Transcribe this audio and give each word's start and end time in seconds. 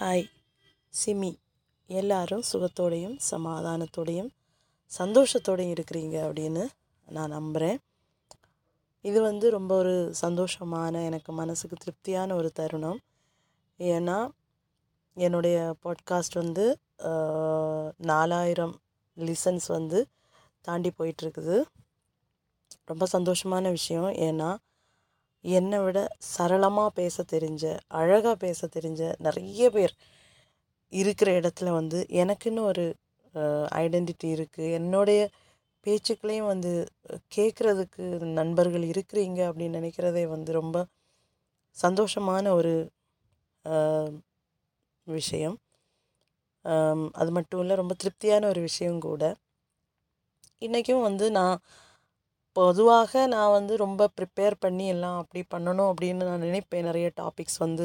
Hi. 0.00 0.28
SIMI 0.92 1.30
எல்லாரும் 1.86 2.42
சுகத்தோடையும் 2.52 3.16
சமாதானத்தோடையும் 3.30 4.28
சந்தோஷத்தோடையும் 4.98 5.74
இருக்கிறீங்க 5.74 6.16
அப்படின்னு 6.28 6.62
நான் 7.06 7.28
நம்புகிறேன் 7.28 7.78
இது 9.04 9.18
வந்து 9.22 9.50
ரொம்ப 9.50 9.76
ஒரு 9.76 10.14
சந்தோஷமான 10.22 11.04
எனக்கு 11.04 11.32
மனசுக்கு 11.32 11.76
திருப்தியான 11.76 12.34
ஒரு 12.34 12.52
தருணம். 12.52 13.00
ஏன்னா 13.78 14.18
என்னுடைய 15.14 15.58
பாட்காஸ்ட் 15.82 16.38
வந்து 16.42 16.66
நாலாயிரம் 17.96 18.74
லிசன்ஸ் 19.16 19.68
வந்து 19.68 20.06
தாண்டி 20.60 20.92
போயிட்டுருக்குது 20.98 21.62
ரொம்ப 22.84 23.06
சந்தோஷமான 23.12 23.70
விஷயம். 23.70 24.10
ஏன்னா 24.28 24.56
என்னை 25.44 25.78
விட 25.78 25.98
சரளமாக 26.18 26.90
பேச 26.90 27.24
தெரிஞ்ச 27.32 27.64
அழகாக 28.00 28.34
பேச 28.36 28.68
தெரிஞ்ச 28.76 29.02
நிறைய 29.18 29.70
பேர் 29.70 29.94
இருக்கிற 30.92 31.30
இடத்துல 31.40 31.68
வந்து 31.70 31.98
எனக்குன்னு 32.22 32.62
ஒரு 32.70 32.84
ஐடென்டிட்டி 33.82 34.28
இருக்குது 34.36 34.72
என்னுடைய 34.72 35.20
பேச்சுக்களையும் 35.86 36.50
வந்து 36.52 36.72
கேட்குறதுக்கு 37.36 38.04
நண்பர்கள் 38.38 38.84
இருக்கிறீங்க 38.92 39.40
அப்படின்னு 39.48 39.78
நினைக்கிறதே 39.80 40.24
வந்து 40.28 40.52
ரொம்ப 40.52 40.78
சந்தோஷமான 41.76 42.48
ஒரு 42.50 42.74
விஷயம். 45.06 45.56
அது 47.20 47.30
மட்டும் 47.36 47.60
இல்லை 47.60 47.74
ரொம்ப 47.76 47.94
திருப்தியான 48.02 48.48
ஒரு 48.48 48.60
விஷயம் 48.60 49.00
கூட. 49.00 49.22
இன்றைக்கும் 50.62 51.06
வந்து 51.08 51.26
நான் 51.30 51.56
பொதுவாக 52.56 53.12
நான் 53.34 53.54
வந்து 53.58 53.74
ரொம்ப 53.84 54.02
ப்ரிப்பேர் 54.18 54.56
பண்ணி 54.64 54.86
எல்லாம் 54.94 55.18
அப்படி 55.22 55.42
பண்ணணும் 55.54 55.90
அப்படின்னு 55.92 56.28
நான் 56.30 56.44
நினைப்பேன். 56.48 56.86
நிறைய 56.90 57.08
டாபிக்ஸ் 57.20 57.58
வந்து 57.64 57.84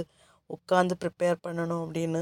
உட்காந்து 0.50 0.96
ப்ரிப்பேர் 1.04 1.38
பண்ணணும் 1.46 1.84
அப்படின்னு. 1.86 2.22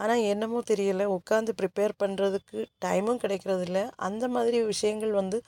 ஆனால் 0.00 0.22
என்னமோ 0.32 0.60
தெரியல. 0.72 1.04
உட்காந்து 1.18 1.52
ப்ரிப்பேர் 1.60 1.94
பண்ணுறதுக்கு 2.02 2.58
டைமும் 2.84 3.22
கிடைக்கிறதில்ல. 3.24 3.80
அந்த 4.08 4.24
மாதிரி 4.36 4.58
விஷயங்கள் 4.72 5.12
வந்து 5.20 5.38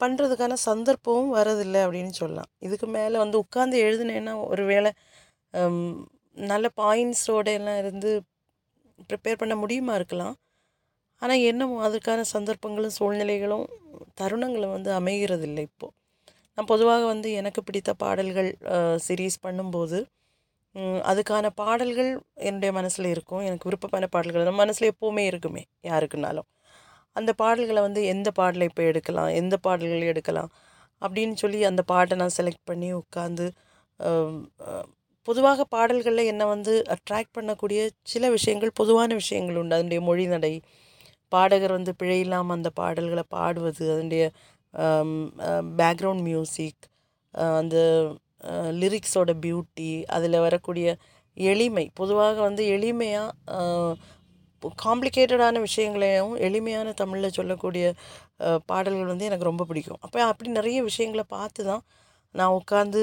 பண்ணுறதுக்கான 0.00 0.54
சந்தர்ப்பமும் 0.68 1.34
வரதில்லை 1.38 1.80
அப்படின்னு 1.86 2.14
சொல்லலாம். 2.22 2.50
இதுக்கு 2.66 2.86
மேலே 2.98 3.16
வந்து 3.24 3.38
உட்காந்து 3.44 3.76
எழுதுனேன்னா 3.88 4.34
ஒரு 4.52 4.64
வேளை 4.72 4.90
நல்ல 6.52 6.66
பாயிண்ட்ஸோட 6.82 7.48
எல்லாம் 7.60 7.80
இருந்து 7.82 8.10
ப்ரிப்பேர் 9.10 9.40
பண்ண 9.42 9.54
முடியுமா 9.62 9.94
இருக்கலாம். 10.00 10.34
ஆனால் 11.22 11.42
என்னமோ 11.50 11.76
அதுக்கான 11.88 12.24
சந்தர்ப்பங்களும் 12.34 12.96
சூழ்நிலைகளும் 12.98 13.66
தருணங்களும் 14.20 14.74
வந்து 14.76 14.90
அமைகிறதில்லை 15.00 15.64
இப்போது 15.70 15.94
நான் 16.58 16.68
பொதுவாக 16.72 17.02
வந்து 17.12 17.28
எனக்கு 17.40 17.60
பிடித்த 17.68 17.90
பாடல்கள் 18.02 18.50
சீரீஸ் 19.06 19.36
பண்ணும்போது 19.46 19.98
அதுக்கான 21.10 21.46
பாடல்கள் 21.60 22.10
என்னுடைய 22.48 22.70
மனசில் 22.78 23.08
இருக்கும். 23.14 23.42
எனக்கு 23.48 23.66
விருப்பமான 23.68 24.06
பாடல்கள் 24.14 24.46
நம்ம 24.48 24.60
மனசில் 24.64 24.90
எப்போவுமே 24.92 25.24
இருக்குமே 25.30 25.62
யாருக்குனாலும். 25.90 26.48
அந்த 27.16 27.30
பாடல்களை 27.42 27.80
வந்து 27.86 28.00
எந்த 28.12 28.28
பாடலை 28.38 28.66
இப்போ 28.70 28.82
எடுக்கலாம் 28.90 29.30
எந்த 29.40 29.54
பாடல்கள் 29.66 30.08
எடுக்கலாம் 30.12 30.50
அப்படின்னு 31.02 31.36
சொல்லி 31.42 31.60
அந்த 31.70 31.82
பாட்டை 31.92 32.14
நான் 32.22 32.36
செலக்ட் 32.38 32.64
பண்ணி 32.70 32.88
உட்காந்து 33.02 33.46
பொதுவாக 35.28 35.64
பாடல்களில் 35.74 36.28
என்னை 36.32 36.46
வந்து 36.54 36.72
அட்ராக்ட் 36.94 37.34
பண்ணக்கூடிய 37.36 37.80
சில 38.12 38.24
விஷயங்கள் 38.36 38.72
பொதுவான 38.80 39.10
விஷயங்கள் 39.22 39.58
உண்டு. 39.60 39.76
அதனுடைய 39.78 40.00
மொழி 40.08 40.24
நடை 40.34 40.54
பாடகர் 41.34 41.76
வந்து 41.78 41.92
பிழை 42.00 42.18
இல்லாமல் 42.24 42.56
அந்த 42.58 42.70
பாடல்களை 42.80 43.24
பாடுவது 43.36 43.84
அதனுடைய 43.94 44.24
பேக்ரவுண்ட் 45.80 46.24
மியூசிக் 46.30 46.84
அந்த 47.60 47.76
லிரிக்ஸோட 48.82 49.32
பியூட்டி 49.44 49.90
அதில் 50.16 50.44
வரக்கூடிய 50.46 50.88
எளிமை 51.36 51.84
பொதுவாக 52.00 52.36
வந்து 52.48 52.62
எளிமையாக 52.76 53.96
காம்ப்ளிகேட்டடான 54.84 55.60
விஷயங்களையும் 55.66 56.34
எளிமையான 56.46 56.88
தமிழில் 57.00 57.36
சொல்லக்கூடிய 57.38 57.84
பாடல்கள் 58.70 59.10
வந்து 59.12 59.28
எனக்கு 59.28 59.48
ரொம்ப 59.50 59.64
பிடிக்கும். 59.70 60.00
அப்போ 60.04 60.18
அப்படி 60.30 60.48
நிறைய 60.58 60.78
விஷயங்களை 60.88 61.24
பார்த்து 61.36 61.62
தான் 61.70 61.82
நான் 62.34 62.54
உட்காந்து 62.60 63.02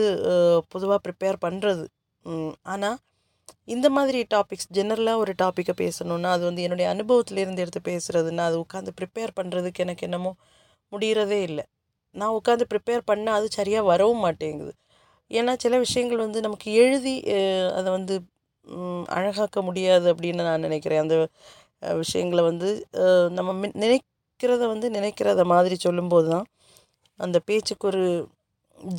பொதுவாக 0.74 1.00
ப்ரிப்பேர் 1.06 1.38
பண்ணுறது 1.46 1.86
ஆனால் 2.74 2.98
இந்த 3.74 3.88
மாதிரி 3.98 4.20
டாபிக்ஸ் 4.34 4.70
ஜெனரலாக 4.78 5.22
ஒரு 5.24 5.34
டாப்பிக்கை 5.42 5.74
பேசணுன்னா 5.84 6.30
அது 6.36 6.44
வந்து 6.50 6.64
என்னுடைய 6.66 6.88
அனுபவத்திலேருந்து 6.94 7.64
எடுத்து 7.66 7.82
பேசுகிறதுன்னா 7.90 8.44
அது 8.50 8.58
உட்காந்து 8.66 8.92
ப்ரிப்பேர் 9.00 9.32
பண்ணுறதுக்கு 9.40 9.84
எனக்கு 9.86 10.06
என்னமோ 10.08 10.32
முடிகிறதே 10.92 11.40
இல்லை. 11.50 11.64
நான் 12.16 12.36
உட்காந்து 12.40 12.66
ப்ரிப்பேர் 12.72 13.04
பண்ணால் 13.12 13.38
அது 13.40 13.48
சரியாக 13.60 13.84
வரவும் 13.92 14.24
மாட்டேங்குது. 14.26 14.74
ஏன்னா 15.32 15.54
சில 15.64 15.74
விஷயங்கள் 15.86 16.24
வந்து 16.26 16.40
நமக்கு 16.46 16.70
எழுதி 16.84 17.16
அதை 17.78 17.90
வந்து 17.98 18.16
அழகாக்க 19.18 19.58
முடியாது 19.68 20.08
அப்படின்னு 20.14 20.44
நான் 20.50 20.66
நினைக்கிறேன். 20.68 21.04
அந்த 21.06 21.16
விஷயங்களை 22.04 22.44
வந்து 22.52 22.70
நம்ம 23.38 23.54
நினைக்கிறத 23.86 24.64
வந்து 24.74 24.88
நினைக்கிறத 24.98 25.44
மாதிரி 25.54 25.76
சொல்லும்போது 25.86 26.28
தான் 26.34 26.46
அந்த 27.20 27.38
பேச்சுக்கு 27.48 27.88
ஒரு 27.92 28.04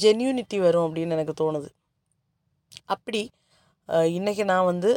ஜென்யூனிட்டி 0.02 0.58
வரும் 0.64 0.86
அப்படின்னு 0.86 1.16
எனக்கு 1.16 1.34
தோணுது. 1.42 1.68
அப்படி 2.94 3.20
இன்றைக்கி 4.16 4.44
நான் 4.50 4.66
வந்து 4.70 4.90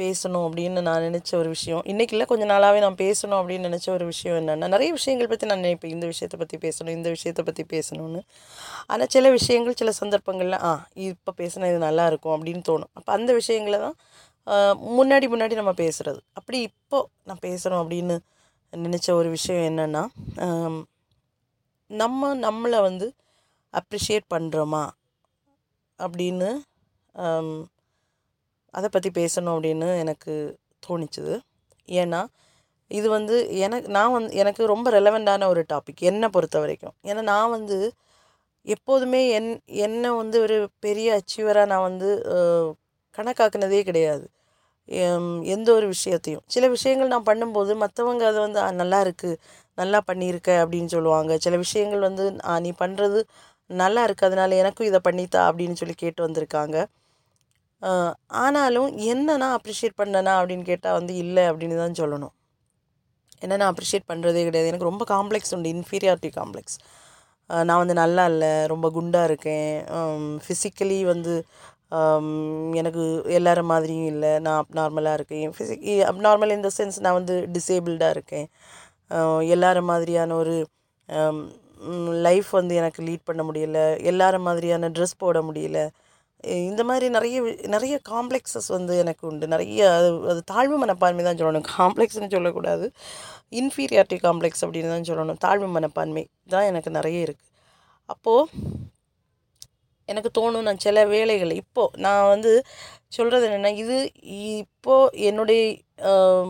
பேசணும் 0.00 0.44
அப்படின்னு 0.46 0.80
நான் 0.86 1.04
நினச்ச 1.06 1.30
ஒரு 1.40 1.48
விஷயம். 1.54 1.82
இன்றைக்கி 1.90 2.14
இல்லை 2.16 2.26
கொஞ்ச 2.30 2.44
நாளாகவே 2.50 2.78
நான் 2.84 2.98
பேசணும் 3.02 3.38
அப்படின்னு 3.40 3.68
நினச்ச 3.68 3.86
ஒரு 3.94 4.04
விஷயம் 4.12 4.36
என்னென்னா 4.40 4.66
நிறைய 4.74 4.90
விஷயங்கள் 4.96 5.30
பற்றி 5.32 5.46
நான் 5.50 5.62
நினைப்பேன். 5.64 5.92
இந்த 5.96 6.06
விஷயத்தை 6.12 6.38
பற்றி 6.40 6.56
பேசணும் 6.64 6.94
இந்த 6.98 7.08
விஷயத்தை 7.16 7.42
பற்றி 7.48 7.64
பேசணும்னு. 7.74 8.20
ஆனால் 8.92 9.10
சில 9.14 9.30
விஷயங்கள் 9.38 9.78
சில 9.80 9.92
சந்தர்ப்பங்களில் 10.00 10.58
ஆ 10.68 10.72
இப்போ 11.10 11.32
பேசினா 11.40 11.70
இது 11.72 11.80
நல்லாயிருக்கும் 11.86 12.34
அப்படின்னு 12.36 12.62
தோணும். 12.70 12.90
அப்போ 12.98 13.12
அந்த 13.18 13.32
விஷயங்களை 13.40 13.78
தான் 13.86 13.96
முன்னாடி 14.98 15.26
முன்னாடி 15.34 15.54
நம்ம 15.60 15.74
பேசுகிறது 15.82 16.20
அப்படி 16.38 16.58
இப்போ 16.70 16.98
நான் 17.28 17.42
பேசணும் 17.46 17.80
அப்படின்னு 17.82 18.16
நினச்ச 18.72 19.08
ஒரு 19.20 19.28
விஷயம் 19.36 19.64
என்னென்னா 19.70 20.02
நம்ம 21.90 22.34
நம்மளை 22.46 22.78
வந்து 22.88 23.06
அப்ரிஷியேட் 23.74 24.26
பண்ணுறோமா 24.34 24.84
அப்படின்னு 25.98 26.50
அதை 28.74 28.88
பற்றி 28.94 29.10
பேசணும் 29.20 29.54
அப்படின்னு 29.56 29.88
எனக்கு 30.02 30.32
தோணிச்சுது. 30.86 31.34
ஏன்னா 31.88 32.20
இது 32.90 33.06
வந்து 33.16 33.36
எனக்கு 33.66 33.88
நான் 33.96 34.14
வந்து 34.16 34.32
எனக்கு 34.42 34.62
ரொம்ப 34.72 34.90
ரெலவெண்ட்டான 34.96 35.46
ஒரு 35.52 35.62
டாபிக் 35.72 36.02
என்னை 36.10 36.28
பொறுத்த 36.34 36.56
வரைக்கும். 36.64 36.94
ஏன்னா 37.10 37.22
நான் 37.32 37.54
வந்து 37.56 37.78
எப்போதுமே 38.74 39.20
என் 39.38 39.50
என்னை 39.86 40.10
வந்து 40.22 40.36
ஒரு 40.44 40.56
பெரிய 40.84 41.08
அச்சீவராக 41.18 41.70
நான் 41.72 41.86
வந்து 41.90 42.08
கணக்காக்குனதே 43.18 43.80
கிடையாது. 43.88 44.24
எந்த 45.54 45.68
ஒரு 45.78 45.86
விஷயத்தையும். 45.94 46.42
சில 46.54 46.64
விஷயங்கள் 46.76 47.12
நான் 47.14 47.28
பண்ணும்போது 47.30 47.72
மற்றவங்க 47.82 48.24
அதை 48.30 48.40
வந்து 48.46 48.60
நல்லா 48.82 48.98
இருக்குது 49.06 49.38
நல்லா 49.80 49.98
பண்ணியிருக்க 50.10 50.50
அப்படின்னு 50.62 50.90
சொல்லுவாங்க. 50.96 51.32
சில 51.44 51.54
விஷயங்கள் 51.64 52.06
வந்து 52.08 52.24
நீ 52.64 52.70
பண்ணுறது 52.82 53.20
நல்லா 53.82 54.02
இருக்குது 54.06 54.28
அதனால 54.30 54.56
எனக்கும் 54.62 54.88
இதை 54.90 55.00
பண்ணித்தா 55.08 55.40
அப்படின்னு 55.50 55.78
சொல்லி 55.80 55.96
கேட்டு 56.04 56.20
வந்திருக்காங்க. 56.26 56.76
ஆனாலும் 58.44 58.88
என்ன 59.12 59.36
நான் 59.42 59.56
அப்ரிஷியேட் 59.58 59.98
பண்ணனா 60.00 60.32
அப்படின்னு 60.40 60.64
கேட்டால் 60.70 60.96
வந்து 60.98 61.14
இல்லை 61.24 61.44
அப்படின்னு 61.50 61.76
தான் 61.82 61.98
சொல்லணும். 62.00 62.34
என்ன 63.44 63.56
நான் 63.60 63.72
அப்ரிஷியேட் 63.72 64.10
பண்ணுறதே 64.10 64.42
கிடையாது. 64.48 64.70
எனக்கு 64.70 64.90
ரொம்ப 64.90 65.04
காம்ப்ளெக்ஸ் 65.14 65.52
உண்டு 65.56 65.72
இன்ஃபீரியாரிட்டி 65.76 66.30
காம்ப்ளெக்ஸ் 66.38 66.76
நான் 67.68 67.80
வந்து 67.82 67.94
நல்லா 68.02 68.22
இல்லை 68.32 68.52
ரொம்ப 68.72 68.86
குண்டாக 68.96 69.28
இருக்கேன். 69.30 69.74
ஃபிசிக்கலி 70.44 70.98
வந்து 71.12 71.34
எனக்கு 72.80 73.02
எல்லார 73.38 73.60
மாதிரியும் 73.72 74.08
இல்லை. 74.14 74.32
நான் 74.46 74.60
அப்நார்மலாக 74.62 75.18
இருக்கேன். 75.18 75.52
ஃபிசிக் 75.56 75.84
அப்நார்மல் 76.10 76.54
இந்த 76.56 76.70
சென்ஸ் 76.78 76.98
நான் 77.06 77.18
வந்து 77.20 77.34
டிசேபிள்டாக 77.56 78.14
இருக்கேன். 78.16 78.48
எல்லார 79.56 79.82
மாதிரியான 79.90 80.36
ஒரு 80.42 80.56
லைஃப் 82.26 82.50
வந்து 82.58 82.74
எனக்கு 82.80 83.00
லீட் 83.08 83.28
பண்ண 83.28 83.42
முடியல. 83.48 83.78
எல்லார 84.12 84.34
மாதிரியான 84.48 84.88
ட்ரெஸ் 84.96 85.20
போட 85.24 85.40
முடியல. 85.48 85.80
இந்த 86.44 86.82
மாதிரி 86.88 87.06
நிறைய 87.16 87.36
நிறைய 87.74 87.94
காம்ப்ளெக்ஸஸ் 88.10 88.68
வந்து 88.76 88.94
எனக்கு 89.02 89.22
உண்டு. 89.30 89.46
நிறைய 89.54 89.80
அது 89.98 90.08
அது 90.32 90.40
தாழ்வு 90.52 90.76
மனப்பான்மை 90.82 91.22
தான் 91.28 91.40
சொல்லணும். 91.40 91.66
காம்ப்ளெக்ஸ்னு 91.78 92.32
சொல்லக்கூடாது. 92.36 92.86
இன்ஃபீரியாரிட்டி 93.60 94.18
காம்ப்ளெக்ஸ் 94.26 94.64
அப்படின்னு 94.66 94.92
தான் 94.94 95.08
சொல்லணும். 95.10 95.40
தாழ்வு 95.46 95.68
மனப்பான்மை 95.76 96.24
தான் 96.54 96.68
எனக்கு 96.72 96.92
நிறைய 96.98 97.26
இருக்குது 97.28 97.52
அப்போது 98.14 98.50
எனக்கு 100.08 100.30
தோணும் 100.38 100.66
நான் 100.68 100.84
சில 100.86 100.98
வேலைகள் 101.14 101.52
இப்போது 101.62 102.00
நான் 102.04 102.28
வந்து 102.34 102.52
சொல்கிறது 103.16 103.46
என்னென்னா 103.48 103.72
இது 103.82 103.96
இப்போது 104.62 105.22
என்னுடைய 105.28 105.62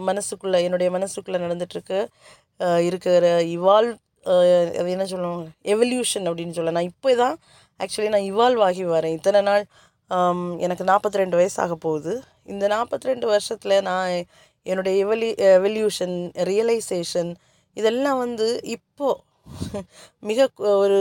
மனசுக்குள்ளே 0.09 0.59
என்னுடைய 0.67 0.89
மனசுக்குள்ளே 0.97 1.41
நடந்துட்டுருக்க 1.45 1.95
இருக்கிற 2.89 3.27
இவால்வ் 3.57 3.95
அது 4.81 4.89
என்ன 4.95 5.07
சொல்லுவாங்க? 5.13 5.47
எவல்யூஷன் 5.75 6.27
அப்படின்னு 6.31 6.57
சொல்ல 6.59 6.75
நான் 6.77 6.91
இப்போ 6.93 7.11
தான் 7.23 7.37
ஆக்சுவலி 7.81 8.11
நான் 8.15 8.29
இவால்வ் 8.33 8.63
ஆகி 8.69 8.85
வரேன். 8.95 9.17
இத்தனை 9.19 9.41
நாள் 9.51 9.65
எனக்கு 10.65 10.85
நாற்பத்தி 10.91 11.21
ரெண்டு 11.23 11.37
வயசாக 11.41 11.75
போகுது. 11.87 12.13
இந்த 12.53 12.65
நாற்பத்தி 12.75 13.11
ரெண்டு 13.11 13.27
வருஷத்தில் 13.27 13.77
நான் 13.91 14.13
என்னுடைய 14.67 14.95
எவல்யூ 15.05 15.31
எவல்யூஷன் 15.59 16.17
ரியலைசேஷன் 16.51 17.31
இதெல்லாம் 17.77 18.19
வந்து 18.25 18.47
இப்போது 18.77 19.23
மிக 20.29 20.47
ஒரு 20.83 20.99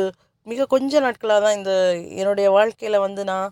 மிக 0.47 0.65
கொஞ்ச 0.73 0.99
நாட்களாக 1.05 1.39
தான் 1.45 1.55
இந்த 1.59 1.71
என்னுடைய 2.21 2.47
வாழ்க்கையில் 2.57 2.97
வந்து 3.05 3.21
நான் 3.31 3.47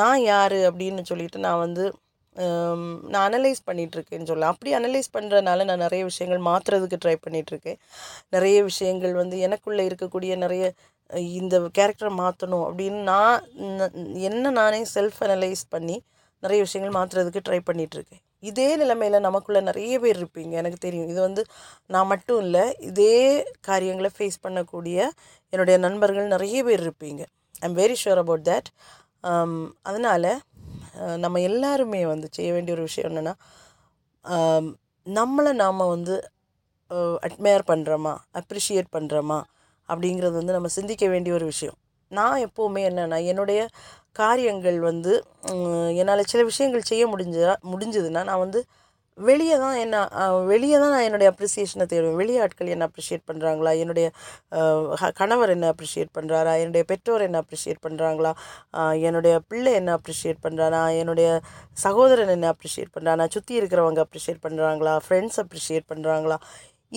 நான் 0.00 0.20
யார் 0.24 0.56
அப்படின்னு 0.68 1.02
சொல்லிட்டு 1.10 1.38
நான் 1.46 1.62
வந்து 1.64 1.84
நான் 3.12 3.24
அனலைஸ் 3.28 3.60
பண்ணிகிட்ருக்கேன்னு 3.68 4.28
சொல்லலாம். 4.30 4.54
அப்படி 4.54 4.70
அனலைஸ் 4.78 5.14
பண்ணுறதுனால 5.16 5.64
நான் 5.70 5.84
நிறைய 5.86 6.02
விஷயங்கள் 6.10 6.42
மாற்றுறதுக்கு 6.50 7.02
ட்ரை 7.04 7.16
பண்ணிகிட்ருக்கேன் 7.24 7.78
நிறைய 8.36 8.58
விஷயங்கள் 8.70 9.14
வந்து 9.22 9.38
எனக்குள்ளே 9.48 9.84
இருக்கக்கூடிய 9.90 10.32
நிறைய 10.44 10.72
இந்த 11.40 11.58
கேரக்டரை 11.78 12.12
மாற்றணும் 12.22 12.64
அப்படின்னு 12.68 13.00
நான் 13.12 13.44
என்ன 14.28 14.50
நானே 14.60 14.80
செல்ஃப் 14.94 15.20
அனலைஸ் 15.26 15.64
பண்ணி 15.74 15.96
நிறைய 16.42 16.60
விஷயங்கள் 16.66 16.96
மாற்றுறதுக்கு 16.98 17.40
ட்ரை 17.46 17.60
பண்ணிகிட்ருக்கேன் 17.68 18.22
இதே 18.48 18.66
நிலைமையில் 18.80 19.24
நமக்குள்ளே 19.26 19.60
நிறைய 19.68 19.94
பேர் 20.02 20.18
இருப்பீங்க 20.22 20.52
எனக்கு 20.60 20.78
தெரியும். 20.84 21.08
இது 21.12 21.20
வந்து 21.26 21.42
நான் 21.94 22.10
மட்டும் 22.12 22.40
இல்லை 22.44 22.64
இதே 22.90 23.16
காரியங்களை 23.68 24.10
ஃபேஸ் 24.16 24.38
பண்ணக்கூடிய 24.44 24.98
என்னுடைய 25.52 25.76
நண்பர்கள் 25.86 26.32
நிறைய 26.34 26.58
பேர் 26.68 26.84
இருப்பீங்க. 26.86 27.22
I 27.62 27.64
am 27.68 27.76
very 27.80 27.96
sure 28.04 28.20
about 28.22 28.46
that 28.50 28.68
அதனால் 29.88 30.30
நம்ம 31.24 31.40
எல்லாருமே 31.40 32.06
வந்து 32.06 32.28
செய்ய 32.30 32.52
வேண்டிய 32.52 32.74
ஒரு 32.76 32.84
விஷயம் 32.88 33.08
என்னென்னா 33.10 33.34
நம்மளை 35.06 35.52
நாம் 35.52 35.84
வந்து 35.86 36.14
அட்மையர் 37.26 37.64
பண்ணுறோமா 37.72 38.14
அப்ரிஷியேட் 38.40 38.90
பண்ணுறோமா 38.96 39.38
அப்படிங்கிறது 39.88 40.32
வந்து 40.32 40.52
நம்ம 40.52 40.68
சிந்திக்க 40.68 41.04
வேண்டிய 41.08 41.34
ஒரு 41.34 41.44
விஷயம். 41.44 41.76
நான் 42.10 42.42
எப்போவுமே 42.46 42.82
என்னென்னா 42.90 43.18
என்னுடைய 43.24 43.60
காரியங்கள் 44.12 44.78
வந்து 44.80 45.12
என்னால் 46.00 46.30
சில 46.32 46.42
விஷயங்கள் 46.42 46.88
செய்ய 46.90 47.04
முடிஞ்சா 47.06 47.54
முடிஞ்சதுன்னா 47.72 48.22
நான் 48.24 48.38
வந்து 48.38 48.60
வெளியே 49.28 49.56
தான் 49.62 49.76
என்ன 49.82 49.96
வெளியே 50.50 50.76
தான் 50.82 50.92
நான் 50.94 51.04
என்னுடைய 51.06 51.28
அப்ரிசியேஷனை 51.32 51.86
தேடுவேன். 51.92 52.18
வெளியே 52.20 52.38
ஆட்கள் 52.44 52.72
என்ன 52.74 52.88
அப்ரிஷியேட் 52.88 53.24
பண்ணுறாங்களா 53.30 53.72
என்னுடைய 53.82 54.06
கணவர் 55.20 55.52
என்ன 55.56 55.66
அப்ரிஷியேட் 55.74 56.12
பண்ணுறாரா 56.18 56.54
என்னுடைய 56.62 56.84
பெற்றோர் 56.90 57.26
என்ன 57.28 57.42
அப்ரிஷியேட் 57.44 57.84
பண்ணுறாங்களா 57.86 58.32
என்னுடைய 59.08 59.34
பிள்ளை 59.50 59.72
என்ன 59.80 59.92
அப்ரிஷியேட் 59.98 60.42
பண்ணுறானா 60.46 60.82
என்னுடைய 61.02 61.28
சகோதரன் 61.86 62.34
என்ன 62.36 62.48
அப்ரிஷியேட் 62.54 62.94
பண்ணுறானா 62.96 63.26
சுற்றி 63.36 63.54
இருக்கிறவங்க 63.60 64.02
அப்ரிஷியேட் 64.06 64.44
பண்ணுறாங்களா 64.46 64.96
ஃப்ரெண்ட்ஸ் 65.06 65.40
அப்ரிஷியேட் 65.44 65.90
பண்ணுறாங்களா 65.92 66.38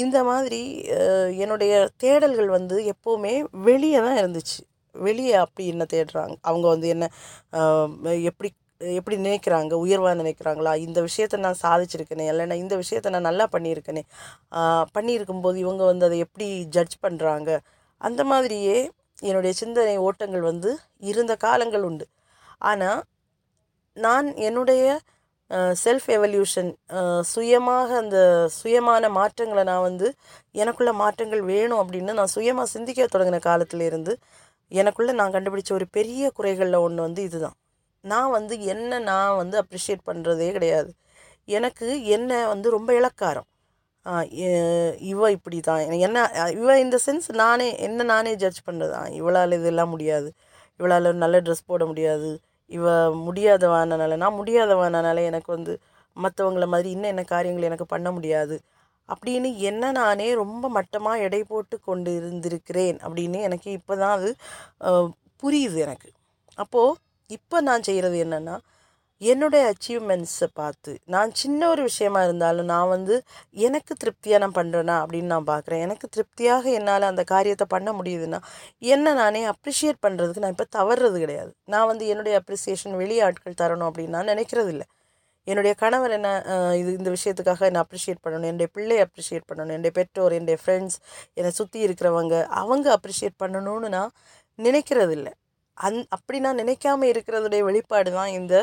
இந்த 0.04 0.18
மாதிரி 0.24 0.60
என்னுடைய 1.44 1.74
தேடல்கள் 2.04 2.50
வந்து 2.58 2.76
எப்போவுமே 2.94 3.34
வெளியே 3.70 4.00
தான் 4.06 4.20
இருந்துச்சு. 4.22 4.60
வெளியே 4.96 5.34
அப்படி 5.42 5.64
என்ன 5.74 5.84
தேடுறாங்க? 5.94 6.34
அவங்க 6.50 6.66
வந்து 6.68 6.88
என்ன 6.96 7.06
எப்படி 8.30 8.50
எப்படி 9.00 9.16
நினைக்கிறாங்க? 9.28 9.74
உயர்வாக 9.86 10.16
நினைக்கிறாங்களா? 10.22 10.74
இந்த 10.86 11.00
விஷயத்த 11.08 11.40
நான் 11.46 11.62
சாதிச்சிருக்கேனே 11.66 12.26
இல்லைன்னா 12.32 12.58
இந்த 12.64 12.76
விஷயத்த 12.84 13.14
நான் 13.16 13.28
நல்லா 13.30 13.46
பண்ணியிருக்கேனே 13.56 14.04
பண்ணியிருக்கும்போது 14.96 15.58
இவங்க 15.66 15.84
வந்து 15.92 16.08
அதை 16.10 16.20
எப்படி 16.26 16.48
ஜட்ஜ் 16.76 16.98
பண்ணுறாங்க 17.06 17.52
அந்த 18.02 18.22
மாதிரியே 18.32 18.78
என்னுடைய 19.30 19.54
சிந்தனை 19.62 19.96
ஓட்டங்கள் 20.08 20.44
வந்து 20.52 20.70
இருந்த 21.12 21.34
காலங்கள் 21.46 21.88
உண்டு. 21.90 22.06
ஆனால் 22.70 23.02
நான் 23.98 24.28
என்னுடைய 24.48 24.84
செல்ஃப் 25.84 26.08
எவல்யூஷன் 26.16 26.70
சுயமாக 27.32 27.90
அந்த 28.02 28.18
சுயமான 28.60 29.10
மாற்றங்களை 29.18 29.64
நான் 29.72 29.86
வந்து 29.88 30.08
எனக்குள்ள 30.62 30.92
மாற்றங்கள் 31.02 31.42
வேணும் 31.54 31.82
அப்படின்னு 31.84 32.14
நான் 32.20 32.34
சுயமாக 32.36 32.72
சிந்திக்க 32.76 33.08
தொடங்கின 33.16 33.42
காலத்திலேருந்து 33.50 34.14
எனக்குள்ளே 34.72 35.14
நான் 35.20 35.34
கண்டுபிடிச்ச 35.36 35.72
ஒரு 35.80 35.88
பெரிய 35.98 36.32
குறைகளில் 36.38 36.84
ஒன்று 36.86 37.06
வந்து 37.08 37.22
இதுதான். 37.30 37.58
நான் 38.04 38.32
வந்து 38.38 38.56
என்ன 38.74 39.00
நான் 39.10 39.38
வந்து 39.42 39.56
அப்ரிஷியேட் 39.64 40.08
பண்ணுறதே 40.10 40.50
கிடையாது. 40.58 40.92
எனக்கு 41.48 41.88
என்ன 42.16 42.32
வந்து 42.54 42.68
ரொம்ப 42.78 42.92
இலக்காரம். 43.00 43.48
இவ 45.12 45.30
இப்படி 45.38 45.58
தான் 45.68 45.82
என்ன 46.08 46.20
இவ 46.62 46.78
இந்த 46.86 46.98
சென்ஸ் 47.06 47.28
நானே 47.44 47.68
என்ன 47.88 48.06
நானே 48.14 48.32
ஜட்ஜ் 48.44 48.62
பண்ணுறது 48.68 48.96
இவளால் 49.20 49.58
இதெல்லாம் 49.60 49.92
முடியாது. 49.96 50.30
இவளால் 50.80 51.10
நல்ல 51.24 51.38
ட்ரெஸ் 51.48 51.70
போட 51.72 51.84
முடியாது. 51.92 52.30
இவ 52.72 52.86
முடியாதவானனால 53.28 54.18
நான் 54.24 54.38
முடியாதவானனால 54.42 55.24
எனக்கு 55.30 55.50
வந்து 55.58 55.74
மற்றவங்கள 56.18 56.66
மாதிரி 56.74 56.90
இன்னும் 56.96 57.12
என்ன 57.14 57.24
காரியங்கள் 57.34 57.70
எனக்கு 57.70 57.88
பண்ண 57.94 58.08
முடியாது. 58.18 58.56
அப்படின்னு 59.10 59.50
என்ன 59.70 59.84
நானே 60.00 60.28
ரொம்ப 60.44 60.66
மட்டமாக 60.78 61.24
எடை 61.28 61.42
போட்டு 61.52 61.76
கொண்டு 61.90 62.12
இருந்திருக்கிறேன் 62.20 62.98
அப்படின்னு 63.06 63.40
எனக்கு 63.48 63.70
இப்போ 63.80 63.94
தான் 64.04 64.16
அது 64.18 64.30
புரியுது 65.44 65.78
எனக்கு. 65.86 66.10
அப்போது 66.58 66.98
இப்போ 67.38 67.58
நான் 67.70 67.88
செய்கிறது 67.88 68.18
என்னென்னா 68.26 68.56
என்னுடைய 69.22 69.64
அச்சீவ்மெண்ட்ஸை 69.72 70.48
பார்த்து. 70.60 70.92
நான் 71.14 71.32
சின்ன 71.42 71.68
ஒரு 71.72 71.82
விஷயமா 71.90 72.22
இருந்தாலும் 72.28 72.70
நான் 72.74 72.92
வந்து 72.94 73.16
எனக்கு 73.68 73.94
திருப்தியாக 74.02 74.40
நான் 74.44 74.56
பண்ணுறேனா 74.60 74.96
அப்படின்னு 75.02 75.30
நான் 75.34 75.50
பார்க்குறேன். 75.52 75.82
எனக்கு 75.88 76.08
திருப்தியாக 76.16 76.64
என்னால் 76.78 77.06
அந்த 77.10 77.24
காரியத்தை 77.34 77.66
பண்ண 77.76 77.90
முடியுதுன்னா 78.00 78.40
என்ன 78.94 79.14
நானே 79.20 79.42
அப்ரிஷியேட் 79.54 80.00
பண்ணுறதுக்கு 80.06 80.44
நான் 80.44 80.56
இப்போ 80.56 80.68
தவறுறது 80.78 81.20
கிடையாது. 81.24 81.52
நான் 81.74 81.90
வந்து 81.92 82.06
என்னுடைய 82.14 82.36
அப்ரிசியேஷன் 82.42 82.96
வெளியே 83.04 83.22
ஆட்கள் 83.28 83.60
தரணும் 83.62 83.90
அப்படின்னு 83.90 84.16
நான் 84.18 84.32
நினைக்கிறது 84.34 84.72
இல்லை. 84.76 84.88
என்னுடைய 85.48 85.74
கணவர் 85.84 86.16
என்ன 86.18 86.30
இது 86.82 86.90
இந்த 87.00 87.12
விஷயத்துக்காக 87.18 87.62
என்னை 87.70 87.82
அப்ரிஷியேட் 87.86 88.24
பண்ணணும். 88.26 88.50
என்னுடைய 88.52 88.70
பிள்ளையை 88.78 89.04
அப்ரிஷியேட் 89.08 89.48
பண்ணணும். 89.52 89.76
என்னுடைய 89.78 89.94
பெற்றோர் 90.00 90.36
என்னுடைய 90.40 90.58
ஃப்ரெண்ட்ஸ் 90.64 90.98
என்னை 91.40 91.52
சுற்றி 91.60 91.80
இருக்கிறவங்க 91.88 92.36
அவங்க 92.64 92.88
அப்ரிஷியேட் 92.98 93.38
பண்ணணும்னு 93.44 93.90
நான் 93.98 94.12
நினைக்கிறதில்லை 94.60 95.34
அந் 95.88 96.00
அப்படி 96.16 96.38
நான் 96.46 96.62
நினைக்காம 96.64 97.08
இருக்கிறதுடைய 97.12 97.62
வெளிப்பாடு 97.68 98.10
தான் 98.18 98.32
இந்த 98.40 98.56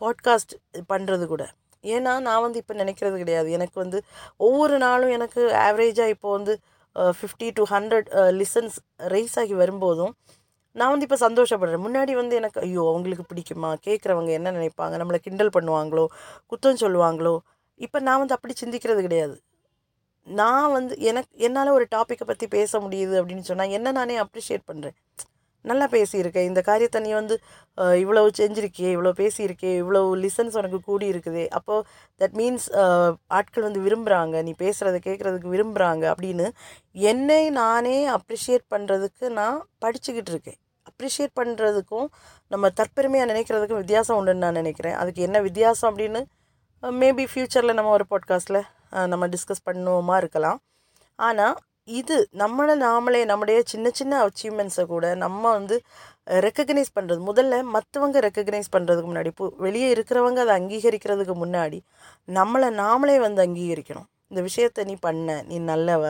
பாட்காஸ்ட் 0.00 0.54
பண்ணுறது 0.92 1.24
கூட. 1.32 1.44
ஏன்னா 1.84 2.12
நான் 2.28 2.44
வந்து 2.44 2.60
இப்போ 2.62 2.74
நினைக்கிறது 2.82 3.16
கிடையாது. 3.22 3.48
எனக்கு 3.58 3.76
வந்து 3.84 3.98
ஒவ்வொரு 4.46 4.76
நாளும் 4.84 5.12
எனக்கு 5.16 5.42
ஆவரேஜாக 5.66 6.14
இப்போ 6.14 6.30
வந்து 6.36 6.54
fifty 7.18 7.48
to 7.58 7.62
hundred 7.74 8.08
listens 8.40 8.76
rise 9.14 9.36
ஆகி 9.42 9.54
வரும்போதும் 9.62 10.12
நான் 10.76 10.92
வந்து 10.92 11.06
இப்போ 11.08 11.18
சந்தோஷப்படுறேன். 11.26 11.84
முன்னாடி 11.86 12.12
வந்து 12.20 12.34
எனக்கு 12.40 12.58
ஐயோ 12.66 12.82
அவங்களுக்கு 12.92 13.24
பிடிக்குமா? 13.30 13.70
கேட்குறவங்க 13.86 14.30
என்ன 14.38 14.48
நினைப்பாங்க? 14.58 14.94
நம்மளை 15.02 15.18
கிண்டல் 15.26 15.54
பண்ணுவாங்களோ? 15.56 16.04
குத்தம் 16.52 16.82
சொல்லுவாங்களோ? 16.84 17.34
இப்போ 17.80 17.98
நான் 18.08 18.20
வந்து 18.22 18.36
அப்படி 18.36 18.54
சிந்திக்கிறது 18.62 19.00
கிடையாது. 19.06 19.36
நான் 20.26 20.72
வந்து 20.76 20.94
எனக்கு 21.10 21.32
என்னால் 21.46 21.76
ஒரு 21.78 21.84
டாப்பிக்கை 21.94 22.24
பற்றி 22.30 22.46
பேச 22.56 22.78
முடியுது 22.84 23.14
அப்படின்னு 23.20 23.48
சொன்னால் 23.50 23.74
என்ன 23.78 23.92
நானே 23.98 24.16
அப்ரிஷியேட் 24.24 24.68
பண்ணுறேன் 24.70 24.96
நல்லா 25.70 25.86
பேசியிருக்கேன் 25.94 26.48
இந்த 26.50 26.60
காரியத்தை 26.68 27.00
நீ 27.06 27.10
வந்து 27.18 27.36
இவ்வளவு 28.02 28.28
செஞ்சிருக்கியே 28.40 28.90
இவ்வளோ 28.96 29.12
பேசியிருக்கே 29.20 29.72
இவ்வளோ 29.82 30.02
லிசன்ஸ் 30.24 30.58
உனக்கு 30.60 30.78
கூடி 30.88 31.06
இருக்குது 31.12 31.44
அப்போது 31.58 31.86
தட் 32.20 32.36
மீன்ஸ் 32.40 32.66
ஆட்கள் 33.38 33.66
வந்து 33.68 33.82
விரும்புகிறாங்க 33.86 34.42
நீ 34.48 34.54
பேசுகிறத 34.64 35.00
கேட்குறதுக்கு 35.08 35.54
விரும்புகிறாங்க 35.54 36.04
அப்படின்னு 36.12 36.46
என்னை 37.12 37.42
நானே 37.60 37.96
அப்ரிஷியேட் 38.18 38.66
பண்ணுறதுக்கு 38.74 39.26
நான் 39.40 39.58
படிச்சுக்கிட்டு 39.84 40.32
இருக்கேன். 40.34 40.58
அப்ரிஷியேட் 40.90 41.36
பண்ணுறதுக்கும் 41.40 42.08
நம்ம 42.50 42.68
தற்பெருமையாக 42.78 43.30
நினைக்கிறதுக்கும் 43.32 43.82
வித்தியாசம் 43.82 44.18
உண்டுன்னு 44.18 44.44
நான் 44.46 44.60
நினைக்கிறேன். 44.60 44.96
அதுக்கு 45.00 45.20
என்ன 45.28 45.38
வித்தியாசம் 45.48 45.88
அப்படின்னு 45.90 46.22
மேபி 46.82 47.24
ஃப்யூச்சரில் 47.30 47.76
நம்ம 47.78 47.92
ஒரு 47.98 48.04
பாட்காஸ்ட்டில் 48.12 48.62
நம்ம 49.12 49.24
டிஸ்கஸ் 49.34 49.66
பண்ணுவோமா 49.68 50.16
இருக்கலாம். 50.22 50.58
ஆனால் 51.18 51.56
இது 51.88 52.28
நம்மளை 52.32 52.74
நாமளே 52.76 53.24
நம்முடைய 53.24 53.62
சின்ன 53.64 53.90
சின்ன 53.90 54.26
அச்சீவ்மெண்ட்ஸை 54.26 54.84
கூட 54.86 55.14
நம்ம 55.14 55.42
வந்து 55.52 55.76
ரெக்கக்னைஸ் 56.46 56.90
பண்ணுறது 56.94 57.20
முதல்ல 57.28 57.60
மற்றவங்க 57.74 58.20
ரெக்கக்னைஸ் 58.26 58.72
பண்ணுறதுக்கு 58.72 59.10
முன்னாடி 59.12 59.26
இப்போ 59.26 59.46
வெளியே 59.56 59.94
இருக்கிறவங்க 59.94 60.40
அதை 60.44 60.54
அங்கீகரிக்கிறதுக்கு 60.60 61.34
முன்னாடி 61.34 61.78
நம்மளை 62.28 62.68
நாமளே 62.82 63.16
வந்து 63.26 63.42
அங்கீகரிக்கணும். 63.46 64.08
இந்த 64.30 64.40
விஷயத்த 64.48 64.84
நீ 64.84 64.96
பண்ண 65.00 65.42
நீ 65.42 65.58
நல்லவ 65.58 66.02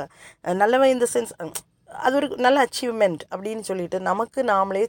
நல்லவன் 0.44 0.60
நல்லவ 0.62 0.88
இந்த 0.88 1.06
சென்ஸ் 1.14 1.32
அது 2.04 2.16
ஒரு 2.16 2.28
நல்ல 2.36 2.66
அச்சீவ்மெண்ட் 2.66 3.22
அப்படின்னு 3.32 3.60
சொல்லிட்டு 3.60 4.00
நமக்கு 4.00 4.42
நாமளே 4.42 4.84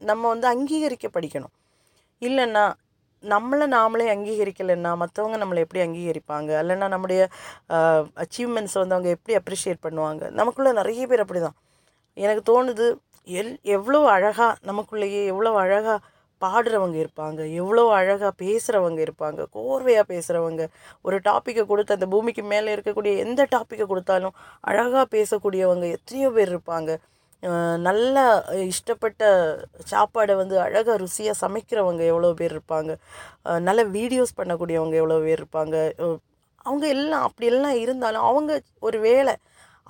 நம்ம 0.00 0.28
வந்து 0.28 0.46
அங்கீகரிக்க 0.54 1.08
படிக்கணும். 1.16 1.54
இல்லைன்னா 2.22 2.64
நம்மளை 3.32 3.66
நாமளே 3.76 4.06
அங்கீகரிக்கலைன்னா 4.14 4.92
மற்றவங்க 5.02 5.36
நம்மளை 5.42 5.62
எப்படி 5.64 5.82
அங்கீகரிப்பாங்க? 5.86 6.50
இல்லைன்னா 6.62 6.88
நம்முடைய 6.94 7.20
அச்சீவ்மெண்ட்ஸை 8.24 8.80
வந்து 8.82 8.96
அவங்க 8.96 9.10
எப்படி 9.16 9.36
அப்ரிஷியேட் 9.40 9.84
பண்ணுவாங்க? 9.86 10.22
நமக்குள்ளே 10.40 10.72
நிறைய 10.80 11.06
பேர் 11.12 11.24
அப்படி 11.24 11.42
தான் 11.46 11.56
எனக்கு 12.24 12.42
தோணுது 12.50 12.86
எல் 13.40 13.54
எவ்வளோ 13.76 14.00
அழகாக 14.16 14.50
நமக்குள்ளேயே 14.70 15.22
எவ்வளோ 15.32 15.52
அழகாக 15.64 16.00
பாடுறவங்க 16.42 16.96
இருப்பாங்க. 17.02 17.40
எவ்வளோ 17.60 17.82
அழகாக 17.98 18.30
பேசுகிறவங்க 18.42 19.00
இருப்பாங்க. 19.06 19.40
கோர்வையாக 19.56 20.04
பேசுகிறவங்க 20.12 20.62
ஒரு 21.06 21.16
டாப்பிக்கை 21.28 21.62
கொடுத்து 21.70 21.96
அந்த 21.96 22.06
பூமிக்கு 22.14 22.42
மேலே 22.52 22.74
இருக்கக்கூடிய 22.76 23.12
எந்த 23.24 23.42
டாப்பிக்கை 23.54 23.86
கொடுத்தாலும் 23.92 24.34
அழகாக 24.70 25.04
பேசக்கூடியவங்க 25.16 25.86
எத்தனையோ 25.96 26.30
பேர் 26.36 26.52
இருப்பாங்க. 26.54 26.90
நல்ல 27.86 28.16
இஷ்டப்பட்ட 28.72 29.22
சாப்பாடை 29.92 30.34
வந்து 30.40 30.56
அழகாக 30.66 30.96
ருசியாக 31.02 31.40
சமைக்கிறவங்க 31.42 32.02
எவ்வளோ 32.12 32.30
பேர் 32.40 32.54
இருப்பாங்க. 32.56 32.92
நல்ல 33.68 33.80
வீடியோஸ் 33.96 34.38
பண்ணக்கூடியவங்க 34.38 34.96
எவ்வளோ 35.02 35.18
பேர் 35.26 35.40
இருப்பாங்க. 35.42 35.76
அவங்க 36.66 36.86
எல்லாம் 36.96 37.24
அப்படி 37.28 37.46
எல்லாம் 37.52 37.78
இருந்தாலும் 37.84 38.26
அவங்க 38.30 38.52
ஒரு 38.86 38.98
வேளை 39.08 39.34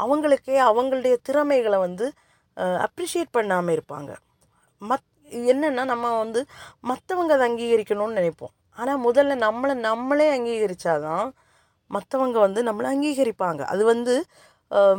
அவங்களுக்கே 0.05 0.57
அவங்களுடைய 0.69 1.17
திறமைகளை 1.29 1.79
வந்து 1.87 2.07
அப்ரிஷியேட் 2.87 3.37
பண்ணாமல் 3.39 3.75
இருப்பாங்க. 3.77 4.13
மத் 4.83 5.09
என்னென்னா 5.53 5.85
நம்ம 5.93 6.07
வந்து 6.25 6.41
மற்றவங்க 6.91 7.33
அதை 7.37 7.45
அங்கீகரிக்கணும்னு 7.51 8.19
நினைப்போம். 8.21 8.55
ஆனால் 8.81 9.01
முதல்ல 9.07 9.35
நம்மளை 9.47 9.75
நம்மளே 9.89 10.27
அங்கீகரித்தாதான் 10.37 11.27
மற்றவங்க 11.91 12.39
வந்து 12.47 12.61
நம்மளை 12.69 12.89
அங்கீகரிப்பாங்க. 12.95 13.63
அது 13.73 13.83
வந்து 13.93 14.15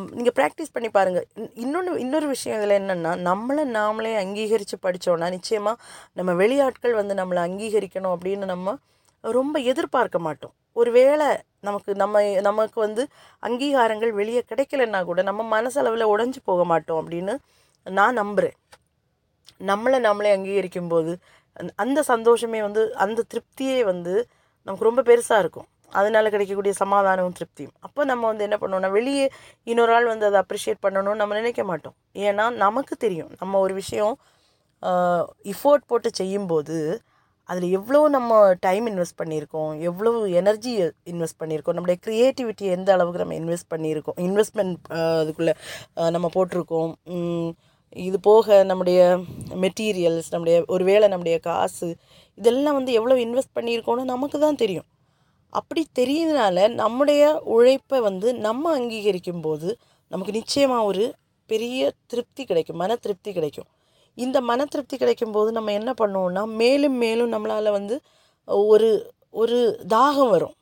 நீங்கள் 0.09 0.35
ப்ராக்டிஸ் 0.35 0.73
பண்ணி 0.73 0.89
பாருங்கள் 0.89 1.27
இன்னொன்று 1.53 1.99
இன்னொரு 1.99 2.27
விஷயம் 2.27 2.61
இதில் 2.61 2.81
என்னென்னா 2.81 3.11
நம்மளை 3.29 3.63
நாமளே 3.77 4.15
அங்கீகரித்து 4.15 4.77
படித்தோன்னா 4.83 5.29
நிச்சயமாக 5.29 5.81
நம்ம 6.13 6.33
வெளியாட்கள் 6.33 6.91
வந்து 6.91 7.13
நம்மளை 7.13 7.41
அங்கீகரிக்கணும் 7.47 8.15
அப்படின்னு 8.15 8.45
நம்ம 8.45 8.77
ரொம்ப 9.21 9.59
எதிர்பார்க்க 9.59 10.19
மாட்டோம். 10.19 10.53
ஒரு 10.73 10.91
வேளை 10.91 11.27
நமக்கு 11.61 11.95
நம்ம 11.95 12.23
நமக்கு 12.41 12.79
வந்து 12.79 13.07
அங்கீகாரங்கள் 13.41 14.09
வெளியே 14.09 14.43
கிடைக்கலன்னா 14.49 15.03
கூட 15.03 15.21
நம்ம 15.21 15.61
மனசளவில் 15.61 16.07
உடஞ்சி 16.07 16.35
போக 16.43 16.65
மாட்டோம் 16.65 17.09
அப்படின்னு 17.09 17.35
நான் 17.83 18.13
நம்புகிறேன் 18.13 18.57
நம்மளை 19.59 19.99
நம்மளே 19.99 20.31
அங்கீகரிக்கும் 20.31 20.87
போது 20.87 21.17
அந்த- 21.53 21.73
அந்த 21.75 22.03
சந்தோஷமே 22.03 22.61
வந்து 22.61 22.95
அந்த 22.95 23.23
திருப்தியே 23.33 23.83
வந்து 23.83 24.27
நமக்கு 24.63 24.85
ரொம்ப 24.85 25.01
பெருசாக 25.01 25.39
இருக்கும். 25.39 25.67
அதனால் 25.99 26.31
கிடைக்கக்கூடிய 26.33 26.73
சமாதானமும் 26.83 27.35
திருப்தியும். 27.39 27.75
அப்போ 27.87 28.01
நம்ம 28.11 28.23
வந்து 28.31 28.45
என்ன 28.47 28.57
பண்ணுவோம்னா 28.61 28.91
வெளியே 28.97 29.25
இன்னொரு 29.71 29.93
ஆள் 29.97 30.11
வந்து 30.13 30.27
அதை 30.29 30.39
அப்ரிஷியேட் 30.43 30.83
பண்ணணும்னு 30.85 31.21
நம்ம 31.23 31.35
நினைக்க 31.41 31.63
மாட்டோம். 31.71 31.95
ஏன்னா 32.27 32.45
நமக்கு 32.65 32.95
தெரியும். 33.05 33.33
நம்ம 33.41 33.59
ஒரு 33.65 33.75
விஷயம் 33.81 34.15
இஃபோர்ட் 35.53 35.89
போட்டு 35.91 36.09
செய்யும்போது 36.21 36.77
அதில் 37.49 37.73
எவ்வளோ 37.77 37.99
நம்ம 38.15 38.31
டைம் 38.65 38.85
இன்வெஸ்ட் 38.91 39.19
பண்ணியிருக்கோம்? 39.21 39.71
எவ்வளோ 39.89 40.11
எனர்ஜி 40.39 40.71
இன்வெஸ்ட் 41.11 41.39
பண்ணியிருக்கோம்? 41.41 41.75
நம்முடைய 41.77 41.97
க்ரியேட்டிவிட்டி 42.05 42.65
எந்த 42.75 42.89
அளவுக்கு 42.95 43.21
நம்ம 43.23 43.35
இன்வெஸ்ட் 43.41 43.71
பண்ணியிருக்கோம்? 43.73 44.17
இன்வெஸ்ட்மெண்ட் 44.27 44.77
அதுக்குள்ளே 45.21 45.53
நம்ம 46.15 46.29
போட்டிருக்கோம். 46.35 46.91
இது 48.07 48.17
போக 48.29 48.55
நம்முடைய 48.69 48.99
மெட்டீரியல்ஸ் 49.63 50.31
நம்முடைய 50.33 50.55
ஒரு 50.75 50.83
வேளை 50.89 51.07
நம்முடைய 51.13 51.37
காசு 51.47 51.89
இதெல்லாம் 52.41 52.77
வந்து 52.79 52.93
எவ்வளோ 52.99 53.17
இன்வெஸ்ட் 53.25 53.55
பண்ணியிருக்கோன்னு 53.57 54.11
நமக்கு 54.13 54.39
தான் 54.45 54.61
தெரியும். 54.63 54.87
அப்படி 55.53 55.81
தெரியுதுனால 55.99 56.57
நம்முடைய 56.73 57.23
உழைப்பை 57.55 57.99
வந்து 57.99 58.29
நம்ம 58.47 58.73
அங்கீகரிக்கும் 58.79 59.41
போது 59.41 59.69
நமக்கு 60.11 60.33
நிச்சயமாக 60.33 60.83
ஒரு 60.83 61.05
பெரிய 61.49 61.91
திருப்தி 62.07 62.43
கிடைக்கும் 62.45 62.79
மன 62.83 62.95
திருப்தி 62.95 63.31
கிடைக்கும். 63.33 63.67
இந்த 64.17 64.37
மன 64.41 64.65
திருப்தி 64.65 64.95
கிடைக்கும் 64.97 65.31
போது 65.31 65.49
நம்ம 65.51 65.71
என்ன 65.71 65.91
பண்ணுவோம்னா 66.01 66.43
மேலும் 66.61 66.97
மேலும் 67.03 67.33
நம்மளால் 67.33 67.71
வந்து 67.71 67.95
ஒரு 68.71 68.89
ஒரு 69.33 69.57
தாகம் 69.95 70.29
வரும். 70.29 70.55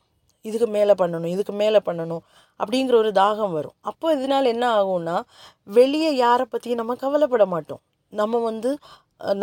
இதுக்கு 0.45 0.67
மேலே 0.67 0.93
பண்ணணும் 1.01 1.31
இதுக்கு 1.35 1.53
மேலே 1.53 1.79
பண்ணணும் 1.85 2.23
அப்படிங்கிற 2.59 2.95
ஒரு 3.03 3.11
தாகம் 3.11 3.51
வரும். 3.51 3.75
அப்போ 3.81 4.05
இதனால் 4.13 4.51
என்ன 4.53 4.65
ஆகும்னா 4.79 5.17
வெளியே 5.63 6.15
யாரை 6.15 6.45
பற்றியும் 6.49 6.81
நம்ம 6.81 6.95
கவலைப்பட 6.95 7.45
மாட்டோம். 7.45 7.81
நம்ம 8.13 8.39
வந்து 8.49 8.71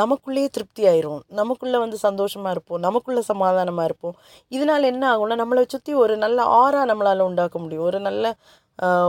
நமக்குள்ளேயே 0.00 0.48
திருப்தி 0.56 0.82
ஆயிரும். 0.90 1.20
நமக்குள்ளே 1.40 1.78
வந்து 1.84 1.98
சந்தோஷமாக 2.06 2.54
இருப்போம். 2.54 2.80
நமக்குள்ளே 2.86 3.22
சமாதானமாக 3.30 3.88
இருப்போம். 3.90 4.16
இதனால் 4.56 4.90
என்ன 4.92 5.04
ஆகும்னா 5.12 5.36
நம்மளை 5.42 5.64
சுற்றி 5.74 5.92
ஒரு 6.02 6.14
நல்ல 6.24 6.38
ஆறாக 6.62 6.84
நம்மளால் 6.90 7.26
உண்டாக்க 7.28 7.58
முடியும். 7.64 7.86
ஒரு 7.90 8.00
நல்ல 8.08 8.34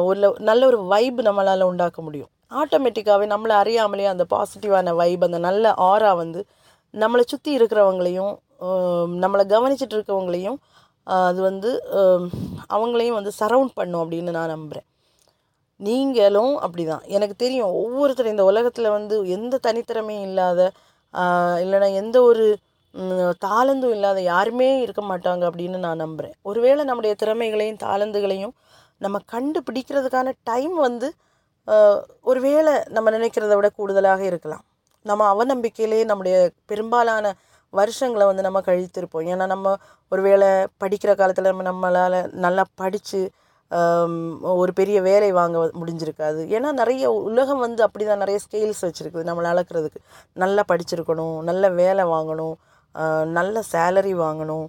ஒரு 0.10 0.20
நல்ல 0.50 0.62
ஒரு 0.72 0.80
வைப் 0.94 1.20
நம்மளால் 1.28 1.70
உண்டாக்க 1.72 2.00
முடியும். 2.08 2.32
ஆட்டோமேட்டிக்காகவே 2.62 3.26
நம்மளை 3.34 3.56
அறியாமலே 3.64 4.08
அந்த 4.14 4.24
பாசிட்டிவான 4.34 4.94
வைப் 5.02 5.24
அந்த 5.28 5.40
நல்ல 5.48 5.74
ஆறாக 5.90 6.16
வந்து 6.24 6.42
நம்மளை 6.94 7.24
சுற்றி 7.34 7.52
இருக்கிறவங்களையும் 7.60 8.34
நம்மளை 9.24 9.44
கவனிச்சிட்டு 9.54 9.96
இருக்கவங்களையும் 9.98 10.58
அது 11.08 11.40
வந்து 11.50 11.70
அவங்களையும் 12.76 13.18
வந்து 13.20 13.32
சரவுண்ட் 13.42 13.74
பண்ணும் 13.80 14.02
அப்படின்னு 14.04 14.32
நான் 14.38 14.54
நம்புகிறேன் 14.56 14.88
நீங்களும் 15.88 16.54
அப்படிதான். 16.66 17.04
எனக்கு 17.16 17.36
தெரியும் 17.44 17.72
ஒவ்வொருத்தரும் 17.82 18.34
இந்த 18.36 18.46
உலகத்தில் 18.52 18.96
வந்து 18.98 19.16
எந்த 19.38 19.60
தனித்திறமையும் 19.68 20.28
இல்லாத 20.30 20.60
இல்லைனா 21.64 21.64
இல்லைன்னா 21.64 21.90
எந்த 22.02 22.18
ஒரு 22.30 22.44
தாளந்தும் 23.46 23.94
இல்லாத 23.98 24.20
யாருமே 24.22 24.70
இருக்க 24.86 25.02
மாட்டாங்க 25.12 25.44
அப்படின்னு 25.50 25.78
நான் 25.86 26.02
நம்புகிறேன் 26.04 26.36
ஒருவேளை 26.50 26.82
நம்முடைய 26.90 27.14
திறமைகளையும் 27.22 27.82
தாளந்துகளையும் 27.86 28.54
நம்ம 29.02 29.20
கண்டுபிடிக்கிறதுக்கான 29.34 30.32
டைம் 30.50 30.76
வந்து 30.88 31.08
ஒருவேளை 32.32 32.74
நம்ம 32.96 33.12
நினைக்கிறத 33.18 33.56
விட 33.58 33.68
கூடுதலாக 33.70 34.22
இருக்கலாம். 34.30 34.64
நம்ம 35.06 35.24
அவநம்பிக்கையிலே 35.34 36.00
நம்முடைய 36.12 36.36
பெரும்பாலான 36.70 37.26
வருஷங்களை 37.74 38.26
வந்து 38.30 38.44
நம்ம 38.48 38.60
கழித்திருப்போம். 38.68 39.28
ஏன்னா 39.34 39.46
நம்ம 39.54 39.76
ஒருவேளை 40.12 40.50
படிக்கிற 40.84 41.12
காலத்தில் 41.16 41.52
நம்ம 41.52 41.66
நம்மளால் 41.72 42.18
நல்லா 42.46 42.64
படித்து 42.82 43.22
ஒரு 44.62 44.72
பெரிய 44.80 44.98
வேலை 45.10 45.30
வாங்க 45.40 45.58
முடிஞ்சிருக்காது. 45.80 46.42
ஏன்னா 46.56 46.70
நிறைய 46.82 47.04
உலகம் 47.30 47.64
வந்து 47.66 47.82
அப்படி 47.86 48.06
தான் 48.06 48.22
நிறைய 48.24 48.40
ஸ்கேல்ஸ் 48.46 48.84
வச்சுருக்குது 48.88 49.30
நம்மளை 49.30 49.50
அளக்கிறதுக்கு. 49.54 50.00
நல்லா 50.44 50.64
படிச்சிருக்கணும் 50.72 51.38
நல்ல 51.50 51.70
வேலை 51.82 52.06
வாங்கணும் 52.16 52.56
நல்ல 53.38 53.64
சேலரி 53.74 54.14
வாங்கணும். 54.26 54.68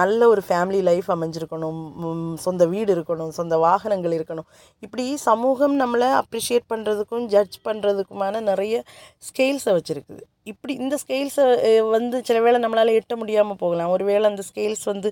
நல்ல 0.00 0.20
ஒரு 0.32 0.42
ஃபேமிலி 0.48 0.80
லைஃப் 0.88 1.08
அமைஞ்சிருக்கணும் 1.14 1.80
சொந்த 2.44 2.66
வீடு 2.72 2.90
இருக்கணும் 2.96 3.32
சொந்த 3.38 3.54
வாகனங்கள் 3.64 4.14
இருக்கணும். 4.18 4.46
இப்படி 4.84 5.04
சமூகம் 5.28 5.74
நம்மளை 5.82 6.08
அப்ரிஷியேட் 6.20 6.66
பண்ணுறதுக்கும் 6.72 7.26
ஜட்ஜ் 7.34 7.58
பண்ணுறதுக்குமான 7.68 8.40
நிறைய 8.50 8.76
ஸ்கேல்ஸை 9.28 9.74
வச்சுருக்குது. 9.78 10.22
இப்படி 10.52 10.72
இந்த 10.84 10.96
ஸ்கேல்ஸை 11.02 11.44
வந்து 11.96 12.16
சில 12.28 12.38
வேளை 12.46 12.60
நம்மளால் 12.64 12.96
எட்ட 13.00 13.16
முடியாமல் 13.22 13.60
போகலாம். 13.64 13.92
ஒருவேளை 13.96 14.24
அந்த 14.30 14.44
ஸ்கேல்ஸ் 14.50 14.84
வந்து 14.92 15.10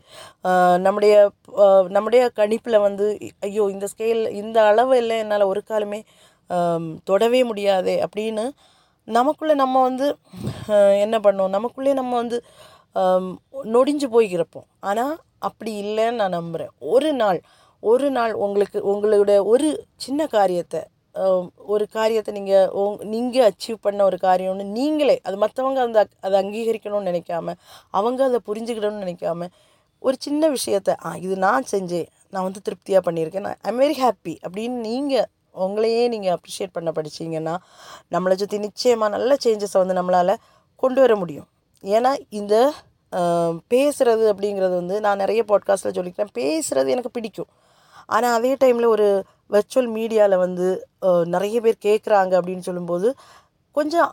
நம்முடைய 0.86 1.14
நம்முடைய 1.96 2.24
கணிப்பில் 2.40 2.84
வந்து 2.86 3.06
ஐயோ 3.48 3.66
இந்த 3.74 3.88
ஸ்கேல் 3.92 4.22
இந்த 4.42 4.58
அளவு 4.70 4.96
இல்லை 5.02 5.18
என்னால் 5.24 5.50
ஒரு 5.52 5.62
காலமே 5.70 6.00
தொடவே 7.10 7.42
முடியாதே 7.50 7.96
அப்படின்னு 8.06 8.46
நமக்குள்ளே 9.08 9.54
நம்ம 9.62 9.82
வந்து 9.88 10.06
என்ன 11.04 11.16
பண்ணோம் 11.26 11.54
நமக்குள்ளே 11.56 11.92
நம்ம 12.00 12.12
வந்து 12.22 12.38
நொடிஞ்சு 13.72 14.06
போய்க்கிறப்போம் 14.12 14.68
ஆனால் 14.80 15.14
அப்படி 15.38 15.72
இல்லைன்னு 15.82 16.20
நான் 16.20 16.30
நம்புகிறேன் 16.30 16.72
ஒரு 16.88 17.10
நாள் 17.12 17.40
ஒரு 17.82 18.08
நாள் 18.10 18.32
உங்களுக்கு 18.32 18.78
உங்களோட 18.92 19.32
ஒரு 19.44 19.68
சின்ன 19.96 20.20
காரியத்தை 20.26 20.80
ஒரு 21.66 21.84
காரியத்தை 21.88 22.32
நீங்கள் 22.34 22.68
நீங்கள் 23.04 23.46
அச்சீவ் 23.48 23.78
பண்ண 23.80 24.00
ஒரு 24.04 24.18
காரியம்னு 24.18 24.64
நீங்களே 24.72 25.16
அது 25.22 25.36
மற்றவங்க 25.36 25.80
அந்த 25.80 26.00
அதை 26.20 26.36
அங்கீகரிக்கணும்னு 26.42 27.10
நினைக்காம 27.10 27.54
அவங்க 27.90 28.22
அதை 28.24 28.40
புரிஞ்சுக்கிடணும்னு 28.46 29.04
நினைக்காம 29.06 29.48
ஒரு 30.02 30.16
சின்ன 30.20 30.48
விஷயத்த 30.48 30.90
ஆ 31.04 31.10
இது 31.16 31.36
நான் 31.36 31.70
செஞ்சேன் 31.70 32.08
நான் 32.30 32.42
வந்து 32.42 32.60
திருப்தியாக 32.62 33.02
பண்ணியிருக்கேன் 33.06 33.40
நான் 33.40 33.60
ஐம் 33.62 33.80
வெரி 33.80 33.96
ஹாப்பி 34.00 34.34
அப்படின்னு 34.44 34.78
நீங்கள் 34.80 35.28
உங்களையே 35.56 36.02
நீங்கள் 36.08 36.34
அப்ரிஷியேட் 36.36 36.74
பண்ண 36.74 36.90
படிச்சீங்கன்னா 36.90 37.54
நம்மளை 38.12 38.34
சுற்றி 38.34 38.58
நிச்சயமாக 38.58 39.14
நல்ல 39.16 39.36
சேஞ்சஸை 39.44 39.78
வந்து 39.78 39.98
நம்மளால் 40.00 40.34
கொண்டு 40.82 41.00
வர 41.00 41.12
முடியும். 41.16 41.48
ஏன்னா 41.84 42.12
இந்த 42.30 42.54
பேசுகிறது 43.72 44.24
அப்படிங்கிறது 44.32 44.74
வந்து 44.80 44.96
நான் 45.04 45.22
நிறைய 45.22 45.42
பாட்காஸ்ட்டில் 45.50 45.96
சொல்லிக்கிறேன். 45.98 46.32
பேசுகிறது 46.40 46.94
எனக்கு 46.94 47.16
பிடிக்கும். 47.16 47.50
ஆனால் 48.06 48.36
அதே 48.38 48.52
டைமில் 48.62 48.92
ஒரு 48.94 49.08
வெர்ச்சுவல் 49.54 49.90
மீடியாவில் 49.96 50.42
வந்து 50.44 50.66
நிறைய 51.34 51.56
பேர் 51.64 51.84
கேட்குறாங்க 51.86 52.32
அப்படின்னு 52.38 52.66
சொல்லும்போது 52.68 53.08
கொஞ்சம் 53.76 54.10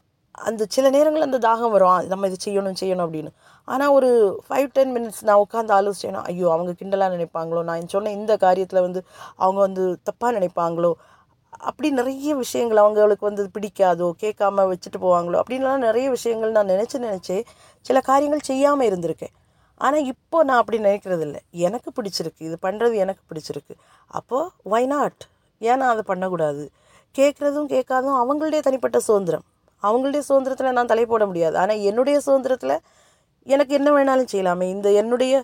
அந்த 0.47 0.63
சில 0.75 0.85
நேரங்கள் 0.95 1.25
அந்த 1.27 1.39
தாகம் 1.47 1.73
வரும். 1.75 2.07
நம்ம 2.11 2.27
இது 2.29 2.37
செய்யணும் 2.45 2.79
செய்யணும் 2.81 3.05
அப்படின்னு. 3.05 3.31
ஆனால் 3.67 3.93
ஒரு 3.97 4.09
ஃபைவ் 4.45 4.69
டென் 4.75 4.93
மினிட்ஸ் 4.95 5.21
நான் 5.27 5.43
உட்காந்து 5.43 5.73
ஆலோசிச்சேன்னா 5.77 6.21
ஐயோ 6.31 6.47
அவங்க 6.55 6.71
கிண்டலாக 6.79 7.13
நினைப்பாங்களோ? 7.15 7.61
நான் 7.69 7.91
சொன்ன 7.93 8.11
இந்த 8.19 8.33
காரியத்தில் 8.45 8.85
வந்து 8.87 9.01
அவங்க 9.35 9.59
வந்து 9.67 9.85
தப்பாக 10.09 10.31
நினைப்பாங்களோ? 10.37 10.91
அப்படி 11.69 11.89
நிறைய 11.99 12.31
விஷயங்கள் 12.35 12.81
அவங்களுக்கு 12.83 13.25
வந்து 13.29 13.43
பிடிக்காதோ? 13.55 14.07
கேட்காம 14.23 14.65
வச்சுட்டு 14.71 14.99
போவாங்களோ? 15.05 15.37
அப்படின்லாம் 15.41 15.85
நிறைய 15.87 16.07
விஷயங்கள் 16.15 16.55
நான் 16.57 16.71
நினச்சி 16.73 16.97
நினச்சே 17.07 17.37
சில 17.87 17.97
காரியங்கள் 18.09 18.47
செய்யாமல் 18.49 18.87
இருந்திருக்கேன். 18.89 19.33
ஆனால் 19.85 20.05
இப்போ 20.13 20.37
நான் 20.47 20.59
அப்படி 20.61 20.77
நினைக்கிறது 20.85 21.23
இல்லை 21.27 21.41
எனக்கு 21.67 21.89
பிடிச்சிருக்கு. 21.97 22.41
இது 22.49 22.57
பண்ணுறது 22.65 22.95
எனக்கு 23.05 23.23
பிடிச்சிருக்கு. 23.29 23.73
அப்போது 24.19 24.51
ஒய் 24.73 24.87
நாட் 24.93 25.23
ஏன் 25.61 25.79
நான் 25.81 25.93
அதை 25.95 26.03
பண்ணக்கூடாது? 26.11 26.63
கேட்குறதும் 27.15 27.69
கேட்காதும் 27.73 28.17
அவங்களுடைய 28.21 28.61
தனிப்பட்ட 28.67 28.97
சுதந்திரம். 29.09 29.45
அவங்களுடைய 29.83 30.21
சுதந்திரத்தில் 30.29 30.77
நான் 30.77 30.91
தலை 30.93 31.05
போட 31.11 31.23
முடியாது. 31.29 31.55
ஆனால் 31.63 31.83
என்னுடைய 31.89 32.17
சுதந்திரத்தில் 32.27 32.75
எனக்கு 33.53 33.73
என்ன 33.79 33.89
வேணாலும் 33.97 34.31
செய்யலாமே. 34.33 34.67
இந்த 34.75 34.87
என்னுடைய 35.01 35.43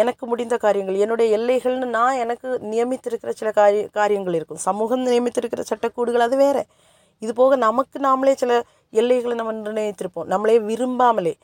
எனக்கு 0.00 0.24
முடிந்த 0.30 0.54
காரியங்கள் 0.64 1.00
என்னுடைய 1.04 1.28
எல்லைகள்னு 1.36 1.86
நான் 1.96 2.18
எனக்கு 2.24 2.48
நியமித்திருக்கிற 2.72 3.30
சில 3.40 3.48
காரிய 3.58 3.84
காரியங்கள் 3.98 4.36
இருக்கும். 4.38 4.60
சமூகம் 4.66 5.02
நியமித்திருக்கிற 5.06 5.62
சட்டக்கூடுகள் 5.70 6.24
அது 6.26 6.36
வேறு. 6.42 6.62
இது 7.24 7.32
போக 7.40 7.56
நமக்கு 7.66 7.98
நாமளே 8.06 8.34
சில 8.42 8.52
எல்லைகளை 9.00 9.34
நம்ம 9.40 9.54
நிர்ணயித்திருப்போம். 9.64 10.28
நம்மளே 10.32 10.56
விரும்பாமலே. 10.70 11.34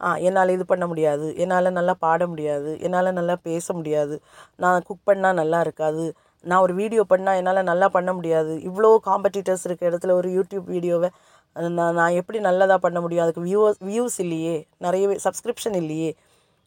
என்னால் 0.00 0.54
இது 0.56 0.64
பண்ண 0.66 0.84
முடியாது. 0.86 1.26
என்னால் 1.36 1.76
நல்லா 1.78 1.94
பாட 2.06 2.26
முடியாது. 2.26 2.70
என்னால் 2.80 3.16
நல்லா 3.18 3.36
பேச 3.48 3.66
முடியாது. 3.72 4.14
நான் 4.56 4.84
குக் 4.88 5.06
பண்ணால் 5.10 5.38
நல்லா 5.42 5.60
இருக்காது. 5.60 6.04
நான் 6.44 6.60
ஒரு 6.60 6.74
வீடியோ 6.74 7.02
பண்ணால் 7.12 7.38
என்னால் 7.40 7.68
நல்லா 7.70 7.88
பண்ண 7.88 8.12
முடியாது. 8.12 8.54
இவ்வளோ 8.68 8.90
காம்படிட்டர்ஸ் 9.08 9.64
இருக்க 9.68 9.90
இடத்துல 9.90 10.14
ஒரு 10.20 10.28
யூடியூப் 10.38 10.66
வீடியோவை 10.74 11.10
நான் 11.76 11.94
நான் 11.94 12.16
எப்படி 12.20 12.38
நல்லதாக 12.40 12.80
பண்ண 12.86 12.98
முடியும்? 13.00 13.24
அதுக்கு 13.24 13.42
வியூவர்ஸ் 13.48 13.80
வியூஸ் 13.90 14.16
இல்லையே. 14.24 14.56
நிறைய 14.78 15.04
சப்ஸ்கிரிப்ஷன் 15.26 15.76
இல்லையே. 15.82 16.10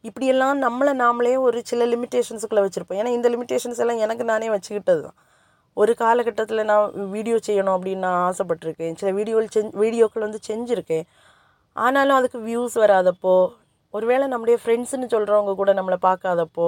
இப்படியெல்லாம் 0.04 0.58
நம்மளை 0.66 0.92
நாமளே 1.04 1.34
ஒரு 1.48 1.60
சில 1.66 1.86
லிமிட்டேஷன்ஸுக்குள்ளே 1.94 2.64
வச்சுருப்போம். 2.66 3.00
ஏன்னா 3.02 3.12
இந்த 3.18 3.30
லிமிட்டேஷன்ஸ் 3.34 3.82
எல்லாம் 3.84 4.02
எனக்கு 4.06 4.24
நானே 4.24 4.50
வச்சுக்கிட்டது 4.56 5.02
தான். 5.08 5.18
ஒரு 5.78 5.94
காலகட்டத்தில் 6.04 6.68
நான் 6.72 6.86
வீடியோ 7.16 7.38
செய்யணும் 7.48 7.76
அப்படின்னு 7.78 8.06
நான் 8.08 8.22
ஆசைப்பட்டிருக்கேன். 8.30 8.96
சில 9.02 9.12
வீடியோவில் 9.12 9.52
செஞ் 9.56 9.74
வீடியோக்கள் 9.84 10.26
வந்து 10.28 10.40
செஞ்சுருக்கேன். 10.50 11.06
ஆனாலும் 11.78 12.18
அதுக்கு 12.20 12.40
வியூஸ் 12.40 12.76
வராதப்போ 12.84 13.36
ஒருவேளை 13.94 14.26
நம்முடைய 14.28 14.58
ஃப்ரெண்ட்ஸுன்னு 14.62 15.08
சொல்கிறவங்க 15.14 15.54
கூட 15.56 15.72
நம்மளை 15.74 15.98
பார்க்காதப்போ 16.08 16.68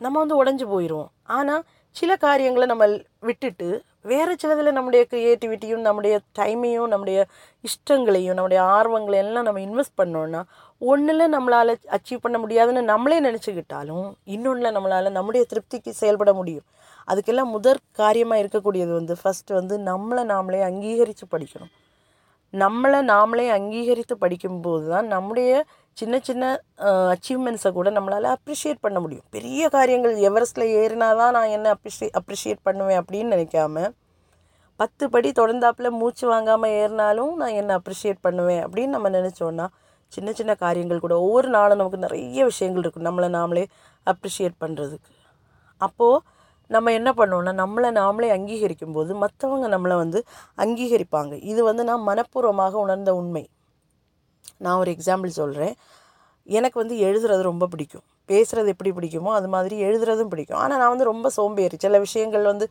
நம்ம 0.00 0.14
வந்து 0.22 0.40
உடஞ்சி 0.42 0.66
போயிடுவோம் 0.72 1.10
ஆனால் 1.36 1.62
சில 1.96 2.12
காரியங்களை 2.16 2.66
நம்ம 2.66 2.86
விட்டுட்டு 3.22 3.68
வேறு 4.10 4.32
சிலதில் 4.40 4.76
நம்முடைய 4.76 5.02
க்ரியேட்டிவிட்டியும் 5.12 5.86
நம்முடைய 5.86 6.14
டைமையும் 6.38 6.90
நம்முடைய 6.92 7.18
இஷ்டங்களையும் 7.64 8.36
நம்முடைய 8.38 8.60
ஆர்வங்களை 8.76 9.18
எல்லாம் 9.24 9.46
நம்ம 9.48 9.62
இன்வெஸ்ட் 9.66 9.98
பண்ணோன்னா 10.00 10.40
ஒன்றில் 10.80 11.32
நம்மளால் 11.34 11.72
அச்சீவ் 11.96 12.24
பண்ண 12.24 12.38
முடியாதுன்னு 12.38 12.82
நம்மளே 12.92 13.18
நினச்சிக்கிட்டாலும் 13.20 14.06
இன்னொன்றில் 14.34 14.74
நம்மளால் 14.76 15.16
நம்முடைய 15.18 15.44
திருப்திக்கு 15.52 15.92
செயல்பட 16.02 16.32
முடியும். 16.32 16.66
அதுக்கெல்லாம் 17.08 17.52
முதற் 17.56 17.82
காரியமாக 18.02 18.42
இருக்கக்கூடியது 18.42 18.92
வந்து 19.00 19.16
ஃபஸ்ட்டு 19.22 19.58
வந்து 19.60 19.74
நம்மளை 19.90 20.24
நாமளே 20.32 20.62
அங்கீகரித்து 20.70 21.26
படிக்கணும். 21.34 21.72
நம்மளை 22.56 22.98
நாமளே 23.12 23.46
அங்கீகரித்து 23.56 24.14
படிக்கும்போது 24.18 24.84
தான் 24.88 25.06
நம்முடைய 25.06 25.50
சின்ன 25.96 26.14
சின்ன 26.18 26.44
அச்சீவ்மெண்ட்ஸை 27.12 27.70
கூட 27.72 27.88
நம்மளால் 27.90 28.28
அப்ரிஷியேட் 28.36 28.80
பண்ண 28.80 28.98
முடியும். 29.00 29.26
பெரிய 29.30 29.68
காரியங்கள் 29.68 30.14
எவரெஸ்ட்டில் 30.28 30.74
ஏறினா 30.80 31.08
தான் 31.16 31.32
நான் 31.32 31.48
என்ன 31.48 31.68
அப்ரிஷியே 31.74 32.10
அப்ரிஷியேட் 32.20 32.60
பண்ணுவேன் 32.62 33.00
அப்படின்னு 33.02 33.34
நினைக்காம 33.36 33.84
பத்து 34.80 35.04
படி 35.10 35.28
தொடர்ந்தாப்பில் 35.30 35.90
மூச்சு 35.90 36.24
வாங்காமல் 36.26 36.74
ஏறினாலும் 36.80 37.34
நான் 37.34 37.58
என்ன 37.60 37.70
அப்ரிஷியேட் 37.78 38.20
பண்ணுவேன் 38.20 38.62
அப்படின்னு 38.64 38.94
நம்ம 38.96 39.10
நினச்சோன்னா 39.10 39.66
சின்ன 40.12 40.32
சின்ன 40.32 40.52
காரியங்கள் 40.54 40.98
கூட 40.98 41.14
ஒவ்வொரு 41.18 41.48
நாளும் 41.48 41.78
நமக்கு 41.78 41.98
நிறைய 41.98 42.44
விஷயங்கள் 42.44 42.82
இருக்கும் 42.82 43.06
நம்மளை 43.06 43.28
நாமளே 43.30 43.64
அப்ரிஷியேட் 44.06 44.56
பண்ணுறதுக்கு 44.64 45.12
அப்போது 45.80 46.22
நம்ம 46.74 46.92
என்ன 46.98 47.10
பண்ணுவோம்னா 47.18 47.52
நம்மளை 47.62 47.90
நாமளே 48.00 48.28
அங்கீகரிக்கும் 48.36 48.96
போது 48.96 49.12
மற்றவங்க 49.22 49.66
நம்மளை 49.74 49.96
வந்து 50.02 50.20
அங்கீகரிப்பாங்க. 50.64 51.34
இது 51.52 51.60
வந்து 51.68 51.82
நான் 51.90 52.04
மனப்பூர்வமாக 52.08 52.74
உணர்ந்த 52.84 53.10
உண்மை. 53.20 53.44
நான் 54.64 54.80
ஒரு 54.82 54.90
எக்ஸாம்பிள் 54.96 55.38
சொல்கிறேன் 55.40 55.74
எனக்கு 56.58 56.78
வந்து 56.82 56.96
எழுதுறது 57.06 57.42
ரொம்ப 57.50 57.64
பிடிக்கும். 57.72 58.04
பேசுகிறது 58.30 58.68
எப்படி 58.74 58.90
பிடிக்குமோ 58.96 59.30
அது 59.38 59.48
மாதிரி 59.54 59.76
எழுதுறதும் 59.88 60.30
பிடிக்கும். 60.32 60.60
ஆனால் 60.62 60.80
நான் 60.82 60.92
வந்து 60.94 61.10
ரொம்ப 61.12 61.28
சோம்பேறி. 61.38 61.76
சில 61.84 61.98
விஷயங்கள் 62.06 62.44
வந்து 62.52 62.66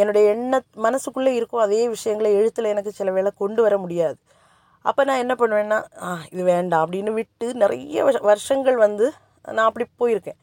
என்னுடைய 0.00 0.24
எண்ண 0.34 0.54
மனசுக்குள்ளே 0.86 1.32
இருக்கும் 1.38 1.62
அதே 1.66 1.82
விஷயங்களை 1.94 2.30
எழுத்தில் 2.38 2.72
எனக்கு 2.74 2.90
சில 2.98 3.10
வேளை 3.16 3.30
கொண்டு 3.42 3.60
வர 3.66 3.74
முடியாது. 3.84 4.18
அப்போ 4.88 5.02
நான் 5.08 5.22
என்ன 5.24 5.34
பண்ணுவேன்னா 5.40 5.78
இது 6.32 6.42
வேண்டாம் 6.52 6.82
அப்படின்னு 6.84 7.12
விட்டு 7.18 7.46
நிறைய 7.62 8.04
வருஷங்கள் 8.30 8.78
வந்து 8.86 9.06
நான் 9.56 9.68
அப்படி 9.68 9.84
போயிருக்கேன். 10.00 10.38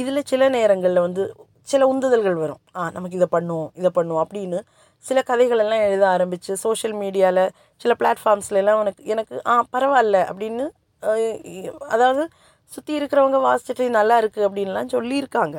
இதில் 0.00 0.28
சில 0.30 0.42
நேரங்களில் 0.56 1.04
வந்து 1.06 1.22
சில 1.70 1.86
உந்துதல்கள் 1.92 2.36
வரும். 2.42 2.60
ஆ 2.78 2.82
நமக்கு 2.96 3.18
இதை 3.20 3.28
பண்ணுவோம் 3.36 3.70
இதை 3.80 3.90
பண்ணுவோம் 3.98 4.22
அப்படின்னு 4.24 4.58
சில 5.04 5.18
கதைகளெல்லாம் 5.30 5.84
எழுத 5.88 6.04
ஆரம்பித்து 6.14 6.52
சோஷியல் 6.64 6.96
மீடியாவில் 7.02 7.44
சில 7.82 7.94
பிளாட்ஃபார்ம்ஸ்லாம் 8.00 8.80
எனக்கு 8.84 9.02
எனக்கு 9.14 9.34
ஆ 9.52 9.54
பரவாயில்ல 9.74 10.18
அப்படின்னு 10.30 10.66
அதாவது 11.94 12.22
சுற்றி 12.72 12.92
இருக்கிறவங்க 12.98 13.38
வாசிச்சுட்டு 13.46 13.84
நல்லா 13.98 14.16
இருக்குது 14.22 14.46
அப்படின்லாம் 14.46 14.92
சொல்லியிருக்காங்க. 14.94 15.56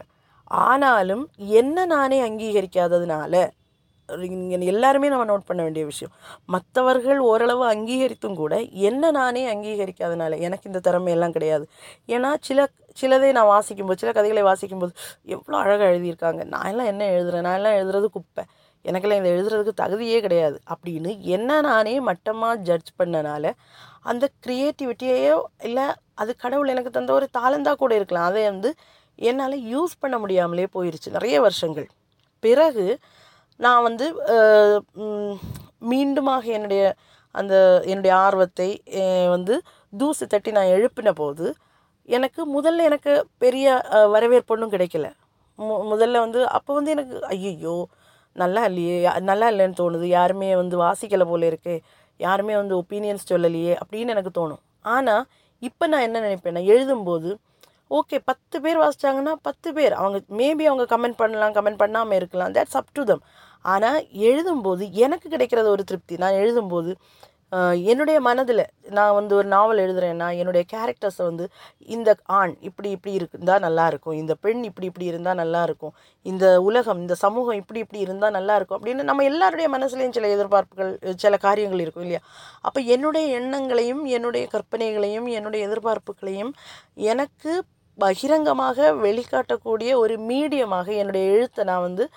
ஆனாலும் 0.65 1.23
என்ன 1.59 1.85
நானே 1.93 2.17
அங்கீகரிக்காததுனால 2.27 3.33
எல்லாருமே 4.61 5.07
நம்ம 5.07 5.25
நோட் 5.33 5.45
பண்ண 5.45 5.63
வேண்டிய 5.63 5.85
விஷயம். 5.85 6.13
மற்றவர்கள் 6.45 7.19
ஓரளவு 7.19 7.63
அங்கீகரித்தும் 7.71 8.35
கூட 8.35 8.59
என்ன 8.59 9.11
நானே 9.11 9.43
அங்கீகரிக்காதனால 9.55 10.39
எனக்கு 10.39 10.69
இந்த 10.71 10.91
திறமையெல்லாம் 10.91 11.31
கிடையாது. 11.31 11.67
ஏன்னா 12.07 12.35
சில 12.41 12.67
சிலதை 13.01 13.31
நான் 13.31 13.51
வாசிக்கும்போது 13.53 13.95
சில 13.95 14.11
கதைகளை 14.11 14.43
வாசிக்கும்போது 14.43 14.93
எவ்வளோ 15.23 15.57
அழகாக 15.57 15.91
எழுதியிருக்காங்க. 15.91 16.43
நான் 16.43 16.65
எல்லாம் 16.65 16.85
என்ன 16.85 17.03
எழுதுறேன்? 17.09 17.41
நான் 17.41 17.63
எல்லாம் 17.63 17.77
எழுதுறது 17.79 18.05
குப்பை. 18.05 18.43
எனக்கெல்லாம் 18.85 19.19
இதை 19.19 19.31
எழுதுறதுக்கு 19.31 19.71
தகுதியே 19.81 20.19
கிடையாது. 20.19 20.59
அப்படின்னு 20.73 21.19
என்ன 21.19 21.61
நானே 21.61 21.99
மட்டமாக 21.99 22.55
ஜட்ஜ் 22.55 22.91
பண்ணனால 22.99 23.51
அந்த 24.01 24.29
க்ரியேட்டிவிட்டியையோ 24.47 25.41
இல்லை 25.63 25.83
அது 26.13 26.35
கடவுள் 26.35 26.67
எனக்கு 26.67 26.91
தந்த 26.91 27.13
ஒரு 27.13 27.27
தாளந்தாக 27.37 27.75
கூட 27.75 27.95
இருக்கலாம். 27.95 28.25
அதை 28.25 28.43
வந்து 28.43 28.73
என்னால் 29.15 29.55
யூஸ் 29.59 29.99
பண்ண 29.99 30.17
முடியாமலே 30.17 30.65
போயிருச்சு. 30.73 31.09
நிறைய 31.11 31.41
வருஷங்கள். 31.41 31.87
பிறகு 32.39 32.99
நான் 33.59 33.85
வந்து 33.87 34.05
மீண்டுமாக 35.91 36.45
என்னுடைய 36.57 36.83
அந்த 37.35 37.55
என்னுடைய 37.91 38.13
ஆர்வத்தை 38.25 38.69
வந்து 39.35 39.55
தூசு 39.93 40.25
தட்டி 40.33 40.51
நான் 40.57 40.73
எழுப்பின 40.75 41.09
போது 41.21 41.45
எனக்கு 42.09 42.41
முதல்ல 42.55 42.85
எனக்கு 42.89 43.11
பெரிய 43.43 43.65
வரவேற்பு 44.13 44.53
ஒன்றும் 44.55 44.73
கிடைக்கல. 44.75 45.07
மு 45.59 45.73
முதல்ல 45.91 46.21
வந்து 46.25 46.39
அப்போ 46.57 46.71
வந்து 46.77 46.93
எனக்கு 46.95 47.15
ஐயையோ 47.35 47.75
நல்லா 48.35 48.61
இல்லையே 48.69 48.95
நல்லா 49.29 49.47
இல்லைன்னு 49.51 49.79
தோணுது 49.81 50.07
யாருமே 50.17 50.49
வந்து 50.61 50.75
வாசிக்கலை 50.85 51.25
போல 51.31 51.45
இருக்கே 51.51 51.75
யாருமே 52.19 52.55
வந்து 52.61 52.75
ஒப்பீனியன்ஸ் 52.81 53.29
சொல்லலையே 53.31 53.73
அப்படின்னு 53.81 54.13
எனக்கு 54.15 54.31
தோணும். 54.39 54.61
ஆனால் 54.95 55.23
இப்போ 55.61 55.85
நான் 55.91 56.05
என்ன 56.07 56.17
நினைப்பேன்னா 56.25 56.63
எழுதும்போது 56.73 57.29
ஓகே 57.97 58.17
பத்து 58.29 58.57
பேர் 58.63 58.79
வாசிச்சாங்கன்னா 58.83 59.33
பத்து 59.47 59.69
பேர் 59.77 59.93
அவங்க 60.01 60.17
மேபி 60.39 60.65
அவங்க 60.71 60.85
கமெண்ட் 60.93 61.19
பண்ணலாம் 61.21 61.55
கமெண்ட் 61.57 61.81
பண்ணாமல் 61.83 62.17
இருக்கலாம் 62.19 62.53
தட்ஸ் 62.57 62.77
அப் 62.79 62.91
டு 62.97 63.03
தம் 63.11 63.23
ஆனால் 63.65 64.05
எழுதும்போது 64.13 64.91
எனக்கு 64.91 65.29
கிடைக்கிறது 65.29 65.69
ஒரு 65.69 65.83
திருப்தி. 65.83 66.15
நான் 66.17 66.33
எழுதும்போது 66.33 66.95
என்னுடைய 67.83 68.19
மனதில் 68.19 68.69
நான் 68.89 69.13
வந்து 69.13 69.35
ஒரு 69.35 69.47
நாவல் 69.47 69.77
எழுதுறேன்னா 69.77 70.37
என்னுடைய 70.37 70.65
கேரக்டர்ஸை 70.73 71.23
வந்து 71.23 71.49
இந்த 71.79 72.15
ஆண் 72.25 72.53
இப்படி 72.59 72.89
இப்படி 72.89 73.13
இருந்தால் 73.13 73.61
நல்லாயிருக்கும் 73.61 74.13
இந்த 74.13 74.35
பெண் 74.35 74.63
இப்படி 74.63 74.87
இப்படி 74.87 75.05
இருந்தால் 75.05 75.37
நல்லாயிருக்கும் 75.37 75.93
இந்த 76.21 76.61
உலகம் 76.61 76.99
இந்த 76.99 77.15
சமூகம் 77.15 77.53
இப்படி 77.53 77.79
இப்படி 77.79 77.99
இருந்தால் 77.99 78.31
நல்லாயிருக்கும் 78.31 78.77
அப்படின்னு 78.79 79.03
நம்ம 79.03 79.23
எல்லாருடைய 79.23 79.69
மனசுலேயும் 79.69 80.09
சில 80.09 80.27
எதிர்பார்ப்புகள் 80.27 81.15
சில 81.15 81.37
காரியங்கள் 81.37 81.79
இருக்கும் 81.79 82.01
இல்லையா? 82.01 82.21
அப்போ 82.61 82.81
என்னுடைய 82.81 83.27
எண்ணங்களையும் 83.39 84.05
என்னுடைய 84.05 84.47
கற்பனைகளையும் 84.51 85.25
என்னுடைய 85.25 85.67
எதிர்பார்ப்புகளையும் 85.67 86.53
எனக்கு 86.95 87.63
பகிரங்கமாக 87.99 88.93
வெளிக்காட்டக்கூடிய 88.93 89.91
ஒரு 89.93 90.17
மீடியமாக 90.19 90.87
என்னுடைய 90.93 91.31
எழுத்தை 91.31 91.63
நான் 91.63 91.81
வந்து 91.81 92.09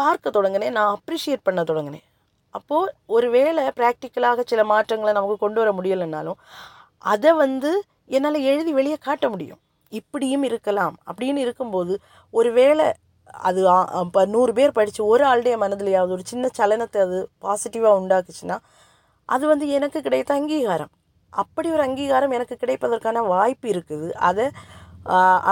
பார்க்க 0.00 0.34
தொடங்கினேன் 0.36 0.76
நான் 0.78 0.92
அப்ரிஷியேட் 0.96 1.46
பண்ண 1.48 1.60
தொடங்கினேன். 1.70 2.06
அப்போது 2.58 2.92
ஒரு 3.14 3.28
வேளை 3.36 3.62
ப்ராக்டிக்கலாக 3.78 4.44
சில 4.50 4.60
மாற்றங்களை 4.72 5.12
நமக்கு 5.16 5.36
கொண்டு 5.44 5.58
வர 5.62 5.70
முடியலைன்னாலும் 5.78 6.38
அதை 7.14 7.32
வந்து 7.44 7.70
என்னால் 8.16 8.46
எழுதி 8.50 8.72
வெளியே 8.78 8.98
காட்ட 9.06 9.26
முடியும். 9.34 9.60
இப்படியும் 9.92 10.44
இருக்கலாம். 10.48 10.94
அப்படின்னு 11.10 11.40
இருக்கும்போது 11.46 11.94
ஒரு 12.38 12.50
வேளை 12.60 12.86
அது 13.48 13.60
இப்போ 14.04 14.20
நூறு 14.34 14.52
பேர் 14.58 14.76
படித்து 14.78 15.02
ஒரு 15.12 15.24
ஆளுடைய 15.30 15.54
மனதிலையாவது 15.62 16.14
ஒரு 16.16 16.24
சின்ன 16.30 16.50
சலனத்தை 16.58 17.00
அது 17.06 17.18
பாசிட்டிவாக 17.44 17.98
உண்டாக்குச்சுன்னா 18.00 18.56
அது 19.34 19.44
வந்து 19.52 19.66
எனக்கு 19.76 19.98
கிடைத்த 20.06 20.30
அங்கீகாரம். 20.38 20.92
அப்படி 21.32 21.68
ஒரு 21.76 21.82
அங்கீகாரம் 21.86 22.34
எனக்கு 22.36 22.56
கிடைப்பதற்கான 22.60 23.22
வாய்ப்பு 23.32 23.68
இருக்குது. 23.74 24.08
அதை 24.28 24.44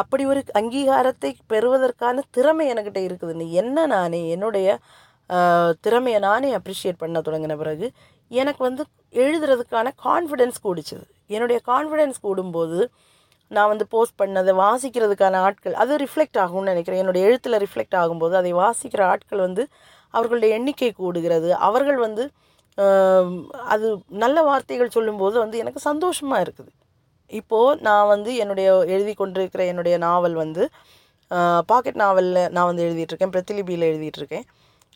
அப்படி 0.00 0.22
ஒரு 0.32 0.40
அங்கீகாரத்தை 0.60 1.30
பெறுவதற்கான 1.52 2.22
திறமை 2.36 2.66
என்கிட்ட 2.72 3.00
இருக்குதுன்னு 3.08 3.46
என்ன 3.62 3.86
நானே 3.94 4.20
என்னுடைய 4.34 4.76
திறமையை 5.86 6.18
நானே 6.28 6.50
அப்ரிஷியேட் 6.58 7.02
பண்ண 7.02 7.20
தொடங்கின 7.26 7.56
பிறகு 7.62 7.86
எனக்கு 8.30 8.62
வந்து 8.68 8.82
எழுதுறதுக்கான 9.22 9.90
கான்ஃபிடென்ஸ் 10.06 10.58
கூடிச்சது. 10.66 11.04
என்னுடைய 11.34 11.58
கான்ஃபிடென்ஸ் 11.70 12.18
கூடும்போது 12.26 12.78
நான் 13.50 13.70
வந்து 13.72 13.86
போஸ்ட் 13.94 14.20
பண்ணதை 14.22 14.52
வாசிக்கிறதுக்கான 14.64 15.40
ஆட்கள் 15.46 15.74
அது 15.82 15.98
ரிஃப்ளெக்ட் 16.04 16.38
ஆகும்னு 16.44 16.72
நினைக்கிறேன். 16.72 17.00
என்னுடைய 17.02 17.26
எழுத்தில் 17.28 17.60
ரிஃப்ளெக்ட் 17.64 17.98
ஆகும்போது 18.02 18.34
அதை 18.40 18.52
வாசிக்கிற 18.62 19.02
ஆட்கள் 19.12 19.44
வந்து 19.46 19.64
அவர்களுடைய 20.14 20.56
எண்ணிக்கை 20.58 20.90
கூடுகிறது. 21.02 21.50
அவர்கள் 21.68 21.98
வந்து 22.06 22.24
அது 23.74 23.86
நல்ல 24.24 24.38
வார்த்தைகள் 24.42 24.94
சொல்லும்போது 24.96 25.36
வந்து 25.38 25.58
எனக்கு 25.58 25.80
சந்தோஷமாக 25.90 26.44
இருக்குது. 26.44 26.70
இப்போது 27.30 27.80
நான் 27.80 28.06
வந்து 28.06 28.30
என்னுடைய 28.36 28.68
எழுதி 28.94 29.14
கொண்டிருக்கிற 29.14 29.64
என்னுடைய 29.64 29.96
நாவல் 29.98 30.36
வந்து 30.42 30.62
பாக்கெட் 31.66 32.00
நாவலில் 32.02 32.40
நான் 32.48 32.68
வந்து 32.70 32.84
எழுதிட்டுருக்கேன். 32.88 33.32
பிரதிலிபியில் 33.34 33.88
எழுதிட்டுருக்கேன். 33.90 34.46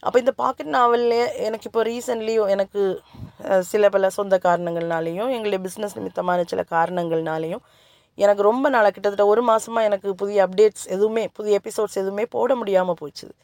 அப்போ 0.03 0.17
இந்த 0.19 0.33
பாக்கெட் 0.33 0.73
நாவலில் 0.77 1.21
எனக்கு 1.47 1.67
இப்போ 1.69 1.83
ரீசன்ட்லி 1.83 2.35
எனக்கு 2.55 2.81
சில 3.71 3.88
பல 3.88 4.11
சொந்த 4.19 4.35
காரணங்கள்னாலேயும் 4.43 5.31
எங்களுடைய 5.37 5.61
பிஸ்னஸ் 5.67 5.97
நிமித்தமான 5.99 6.45
சில 6.45 6.64
காரணங்கள்னாலேயும் 6.71 7.64
எனக்கு 8.19 8.43
ரொம்ப 8.43 8.67
நாளாக 8.75 8.91
கிட்டத்தட்ட 8.91 9.27
ஒரு 9.33 9.43
மாதமாக 9.51 9.88
எனக்கு 9.88 10.09
புதிய 10.14 10.47
அப்டேட்ஸ் 10.47 10.87
எதுவுமே 10.87 11.25
புதிய 11.38 11.61
எபிசோட்ஸ் 11.62 11.99
எதுவுமே 12.03 12.25
போட 12.37 12.55
முடியாமல் 12.55 12.99
போச்சுது 13.01 13.35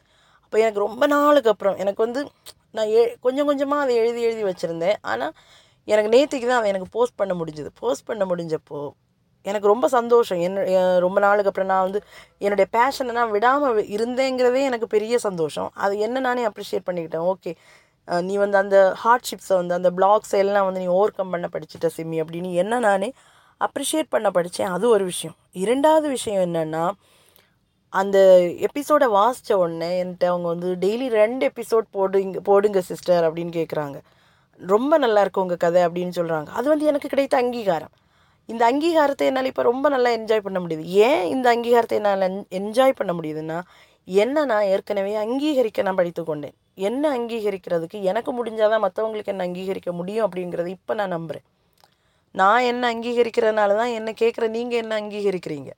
அப்போ 0.43 0.57
எனக்கு 0.63 0.79
ரொம்ப 0.79 1.03
நாளுக்கு 1.07 1.49
அப்புறம் 1.49 1.77
எனக்கு 1.83 2.01
வந்து 2.05 2.21
நான் 2.71 2.89
எ 2.99 3.01
கொஞ்சம் 3.25 3.47
கொஞ்சமாக 3.49 3.83
அதை 3.83 3.93
எழுதி 3.95 4.21
எழுதி 4.21 4.43
வச்சுருந்தேன். 4.43 4.97
ஆனால் 5.01 5.33
எனக்கு 5.93 6.11
நேற்றுக்கு 6.15 6.47
தான் 6.49 6.59
அவன் 6.59 6.71
எனக்கு 6.73 6.89
போஸ்ட் 6.95 7.17
பண்ண 7.21 7.33
முடிஞ்சது. 7.39 7.69
போஸ்ட் 7.81 8.07
பண்ண 8.09 8.23
முடிஞ்சப்போ 8.31 8.81
எனக்கு 9.45 9.67
ரொம்ப 9.71 9.87
சந்தோஷம். 9.95 10.39
என்ன 10.47 10.59
ரொம்ப 11.05 11.17
நாளுக்கு 11.25 11.49
அப்புறம் 11.51 11.71
நான் 11.71 11.85
வந்து 11.87 11.99
என்னுடைய 12.45 12.67
பேஷனை 12.77 13.13
நான் 13.17 13.33
விடாமல் 13.35 13.81
இருந்தேங்கிறதே 13.95 14.61
எனக்கு 14.69 14.87
பெரிய 14.95 15.15
சந்தோஷம். 15.27 15.69
அது 15.85 15.93
என்ன 16.07 16.23
நானே 16.27 16.45
அப்ரிஷியேட் 16.49 16.87
பண்ணிக்கிட்டேன். 16.89 17.25
ஓகே 17.33 17.53
நீ 18.27 18.33
வந்து 18.43 18.57
அந்த 18.63 18.77
ஹார்ட்ஷிப்ஸை 19.03 19.55
வந்து 19.59 19.75
அந்த 19.77 19.89
பிளாக்ஸ் 19.97 20.33
எல்லாம் 20.43 20.65
வந்து 20.67 20.81
நீ 20.83 20.89
ஓவர் 20.97 21.15
கம் 21.17 21.31
பண்ண 21.35 21.47
படிச்சிட்ட 21.53 21.87
சிம்மி 21.97 22.17
அப்படின்னு 22.23 22.51
என்ன 22.63 22.79
நானே 22.87 23.09
அப்ரிஷியேட் 23.61 24.13
பண்ண 24.15 24.27
படித்தேன் 24.37 24.73
அது 24.75 24.85
ஒரு 24.95 25.03
விஷயம். 25.11 25.35
இரண்டாவது 25.63 26.07
விஷயம் 26.17 26.43
என்னென்னா 26.47 26.83
அந்த 27.93 28.17
எபிசோடை 28.67 29.07
வாசித்த 29.17 29.57
உடனே 29.61 29.89
என்கிட்ட 30.01 30.25
அவங்க 30.31 30.47
வந்து 30.53 30.69
டெய்லி 30.83 31.07
ரெண்டு 31.21 31.43
எபிசோட் 31.51 31.85
போடுங்க 31.97 32.39
போடுங்க 32.49 32.79
சிஸ்டர் 32.89 33.23
அப்படின்னு 33.27 33.53
கேட்குறாங்க 33.59 33.97
ரொம்ப 34.59 34.97
நல்லா 34.97 35.21
உங்கள் 35.43 35.63
கதை 35.65 35.81
அப்படின்னு 35.87 36.17
சொல்கிறாங்க 36.19 36.49
அது 36.59 36.67
வந்து 36.69 36.85
எனக்கு 36.91 37.11
கிடைத்த 37.13 37.35
அங்கீகாரம். 37.43 37.93
இந்த 38.49 38.63
அங்கீகாரத்தை 38.71 39.25
என்னால் 39.29 39.49
இப்போ 39.51 39.63
ரொம்ப 39.71 39.85
நல்லா 39.89 40.09
என்ஜாய் 40.17 40.45
பண்ண 40.45 40.59
முடியுது. 40.63 40.83
ஏன் 41.07 41.23
இந்த 41.35 41.47
அங்கீகாரத்தை 41.55 41.97
என்னால் 41.99 42.25
என்ஜாய் 42.59 42.97
பண்ண 42.99 43.11
முடியுதுன்னா 43.13 43.57
என்ன 44.07 44.45
நான் 44.51 44.67
ஏற்கனவே 44.73 45.13
அங்கீகரிக்க 45.23 45.83
நான் 45.87 45.99
படித்து 45.99 46.23
கொண்டேன். 46.23 46.55
என்ன 46.87 47.03
அங்கீகரிக்கிறதுக்கு 47.17 47.97
எனக்கு 48.09 48.31
முடிஞ்சாதான் 48.39 48.83
மற்றவங்களுக்கு 48.85 49.33
என்ன 49.33 49.45
அங்கீகரிக்க 49.47 49.91
முடியும் 49.99 50.25
அப்படிங்கிறது 50.27 50.69
இப்போ 50.77 50.93
நான் 50.99 51.13
நம்புகிறேன் 51.17 51.45
நான் 52.35 52.67
என்ன 52.71 52.83
அங்கீகரிக்கிறதுனால 52.93 53.75
தான் 53.81 53.93
என்ன 53.99 54.09
கேட்குற 54.21 54.45
நீங்கள் 54.57 54.81
என்ன 54.83 54.93
அங்கீகரிக்கிறீங்க? 55.01 55.71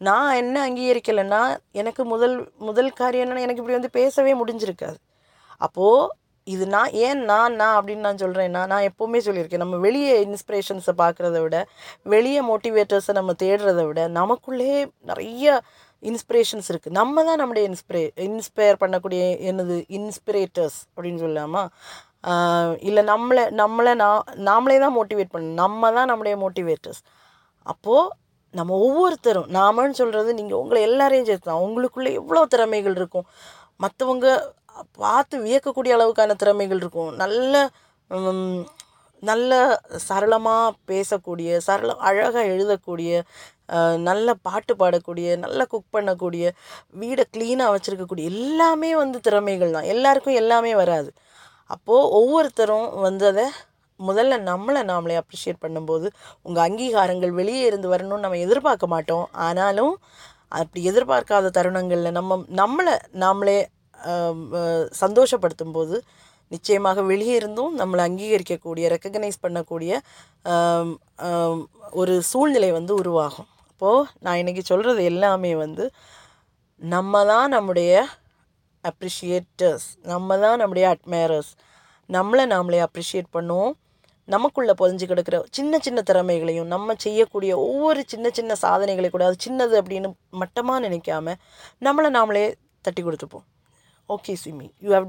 நான் 0.00 0.32
என்ன 0.42 0.56
அங்கீகரிக்கலைன்னா 0.68 1.42
எனக்கு 1.72 2.04
முதல் 2.04 2.34
முதல் 2.68 2.90
காரியம் 2.92 3.24
என்னென்னா 3.24 3.44
எனக்கு 3.46 3.62
இப்படி 3.62 3.78
வந்து 3.78 3.90
பேசவே 3.90 4.32
முடிஞ்சிருக்காது. 4.40 4.98
அப்போது 5.60 6.10
இது 6.54 6.64
நான் 6.74 6.92
ஏன் 7.06 7.20
நான் 7.30 7.56
நான் 7.60 7.76
அப்படின்னு 7.78 8.06
நான் 8.06 8.20
சொல்கிறேன்னா 8.22 8.62
நான் 8.72 8.86
எப்போவுமே 8.88 9.20
சொல்லியிருக்கேன். 9.26 9.62
நம்ம 9.64 9.78
வெளியே 9.86 10.12
இன்ஸ்பிரேஷன்ஸை 10.26 10.94
பார்க்குறத 11.00 11.38
விட 11.44 11.56
வெளியே 12.14 12.40
மோட்டிவேட்டர்ஸை 12.50 13.14
நம்ம 13.18 13.34
தேடுறத 13.42 13.82
விட 13.88 14.02
நமக்குள்ளே 14.18 14.74
நிறைய 15.10 15.60
இன்ஸ்பிரேஷன்ஸ் 16.10 16.68
இருக்குது 16.72 16.96
நம்ம 17.00 17.24
தான் 17.28 17.40
நம்முடைய 17.42 17.64
இன்ஸ்பிரே 17.70 18.02
இன்ஸ்பயர் 18.28 18.80
பண்ணக்கூடிய 18.82 19.22
என்னது 19.50 19.76
இன்ஸ்பிரேட்டர்ஸ் 19.98 20.78
அப்படின்னு 20.94 21.22
சொல்லலாமா? 21.24 21.62
இல்லை 22.88 23.02
நம்மளை 23.12 23.44
நம்மளை 23.62 23.92
நான் 24.02 24.22
நாமளே 24.50 24.76
தான் 24.84 24.96
மோட்டிவேட் 24.98 25.32
பண்ணணும். 25.34 25.60
நம்ம 25.64 25.90
தான் 25.98 26.10
நம்முடைய 26.10 26.36
மோட்டிவேட்டர்ஸ் 26.44 27.02
அப்போது 27.72 28.12
நம்ம 28.54 28.76
ஒவ்வொருத்தரும் 28.86 29.48
நாமன்னு 29.58 29.98
சொல்கிறது 30.00 30.30
நீங்கள் 30.40 30.60
உங்களை 30.62 30.80
எல்லாரையும் 30.88 31.28
சேர்த்து 31.30 31.48
தான். 31.50 31.64
உங்களுக்குள்ளே 31.66 32.12
எவ்வளோ 32.20 32.42
திறமைகள் 32.54 32.96
இருக்கும். 33.00 33.26
மற்றவங்க 33.84 34.28
பார்த்து 35.02 35.36
வியக்கக்கூடிய 35.46 35.92
அளவுக்கான 35.98 36.36
திறமைகள் 36.42 36.80
இருக்கும். 36.82 37.12
நல்ல 37.22 37.54
நல்ல 39.22 39.52
சரளமாக 40.08 40.74
பேசக்கூடிய 40.90 41.50
சரள 41.66 41.90
அழகாக 42.08 42.42
எழுதக்கூடிய 42.54 43.10
நல்ல 44.08 44.28
பாட்டு 44.46 44.72
பாடக்கூடிய 44.80 45.28
நல்ல 45.44 45.60
குக் 45.72 45.94
பண்ணக்கூடிய 45.96 46.44
வீடை 47.02 47.24
க்ளீனாக 47.34 47.72
வச்சுருக்கக்கூடிய 47.74 48.24
எல்லாமே 48.32 48.90
வந்து 49.02 49.18
திறமைகள் 49.26 49.74
தான். 49.76 49.88
எல்லாருக்கும் 49.94 50.38
எல்லாமே 50.42 50.72
வராது. 50.82 51.10
அப்போது 51.74 52.10
ஒவ்வொருத்தரும் 52.18 52.88
வந்து 53.06 53.26
அதை 53.32 53.46
முதல்ல 54.00 54.38
நம்மளை 54.50 54.80
நாமளே 54.92 55.16
அப்ரிஷியேட் 55.22 55.62
பண்ணும்போது 55.64 56.06
உங்கள் 56.46 56.64
அங்கீகாரங்கள் 56.66 57.32
வெளியே 57.40 57.64
இருந்து 57.70 57.88
வரணும்னு 57.94 58.24
நம்ம 58.26 58.40
எதிர்பார்க்க 58.46 58.94
மாட்டோம். 58.94 59.26
ஆனாலும் 59.46 59.94
அப்படி 60.58 60.80
எதிர்பார்க்காத 60.90 61.52
தருணங்களில் 61.58 62.16
நம்ம 62.18 62.38
நம்மளை 62.60 62.94
நாமளே 63.24 63.58
சந்தோஷப்படுத்தும் 65.02 65.74
போது 65.76 65.96
நிச்சயமாக 66.54 67.02
வெளியே 67.10 67.34
இருந்தும் 67.40 67.72
நம்மளை 67.80 68.02
அங்கீகரிக்கக்கூடிய 68.08 68.84
ரெக்கக்னைஸ் 68.94 69.42
பண்ணக்கூடிய 69.44 69.92
ஒரு 72.00 72.14
சூழ்நிலை 72.30 72.70
வந்து 72.78 72.92
உருவாகும். 73.00 73.48
அப்போது 73.70 74.06
நான் 74.24 74.40
இன்றைக்கி 74.42 74.62
சொல்கிறது 74.72 75.00
எல்லாமே 75.12 75.52
வந்து 75.64 75.86
நம்ம 76.82 77.24
தான் 77.32 77.50
நம்முடைய 77.56 78.04
அப்ரிஷியேட்டர்ஸ் 78.84 79.88
நம்ம 80.12 80.38
தான் 80.44 80.60
நம்முடைய 80.62 80.86
அட்மையரர்ஸ் 80.94 81.50
நம்மளை 82.16 82.44
நாமளே 82.54 82.80
அப்ரிஷியேட் 82.86 83.34
பண்ணுவோம். 83.36 83.74
நமக்குள்ளே 84.34 84.74
பொதிஞ்சு 84.80 85.06
கிடக்கிற 85.10 85.36
சின்ன 85.56 85.78
சின்ன 85.86 85.98
திறமைகளையும் 86.08 86.70
நம்ம 86.74 86.94
செய்யக்கூடிய 87.04 87.52
ஒவ்வொரு 87.66 88.00
சின்ன 88.12 88.30
சின்ன 88.38 88.52
சாதனைகளை 88.64 89.10
கூட 89.10 89.24
அது 89.28 89.44
சின்னது 89.46 89.74
அப்படின்னு 89.80 90.08
மட்டமாக 90.42 90.84
நினைக்காம 90.86 91.36
நம்மளை 91.86 92.10
நாமளே 92.18 92.46
தட்டி 92.86 93.02
கொடுத்துப்போம். 93.02 93.46
Okay 94.10 94.34
Simi 94.44 94.66
you 94.84 94.90
have 94.96 95.08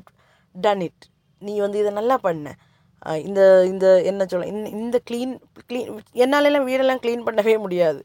done 0.55 0.83
it 0.87 1.05
நீ 1.41 1.53
வந்து 1.65 1.77
இதை 1.81 1.91
நல்லா 1.99 2.15
பண்ண. 2.27 2.47
இந்த 3.27 3.41
இந்த 3.71 3.87
என்ன 4.11 4.21
சொல்ல 4.31 4.47
இந்த 4.53 4.67
இந்த 4.83 4.97
க்ளீன் 5.09 5.33
க்ளீன் 5.69 5.89
என்னாலெல்லாம் 6.23 6.67
வீடெல்லாம் 6.69 7.01
க்ளீன் 7.03 7.25
பண்ணவே 7.27 7.55
முடியாது. 7.65 7.99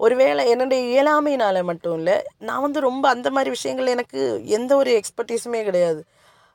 ஒருவேளை 0.00 0.42
என்னுடைய 0.52 0.80
இயலாமையினால் 0.92 1.60
மட்டும் 1.70 1.96
இல்லை 1.98 2.16
நான் 2.48 2.64
வந்து 2.66 2.80
ரொம்ப 2.88 3.04
அந்த 3.14 3.28
மாதிரி 3.36 3.50
விஷயங்கள் 3.56 3.92
எனக்கு 3.96 4.20
எந்த 4.58 4.72
ஒரு 4.80 4.90
எக்ஸ்பர்டீஸுமே 5.00 5.60
கிடையாது. 5.68 6.00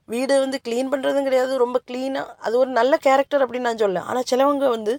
வீடு 0.10 0.34
வந்து 0.44 0.58
க்ளீன் 0.68 0.92
பண்ணுறதும் 0.94 1.28
கிடையாது 1.28 1.54
ரொம்ப 1.64 1.78
க்ளீனாக 1.90 2.36
அது 2.46 2.56
ஒரு 2.64 2.72
நல்ல 2.80 2.94
கேரக்டர் 3.08 3.44
அப்படின்னு 3.46 3.70
நான் 3.70 3.84
சொல்லேன் 3.86 4.08
ஆனால் 4.12 4.28
சிலவங்க 4.32 4.68
வந்து 4.78 4.94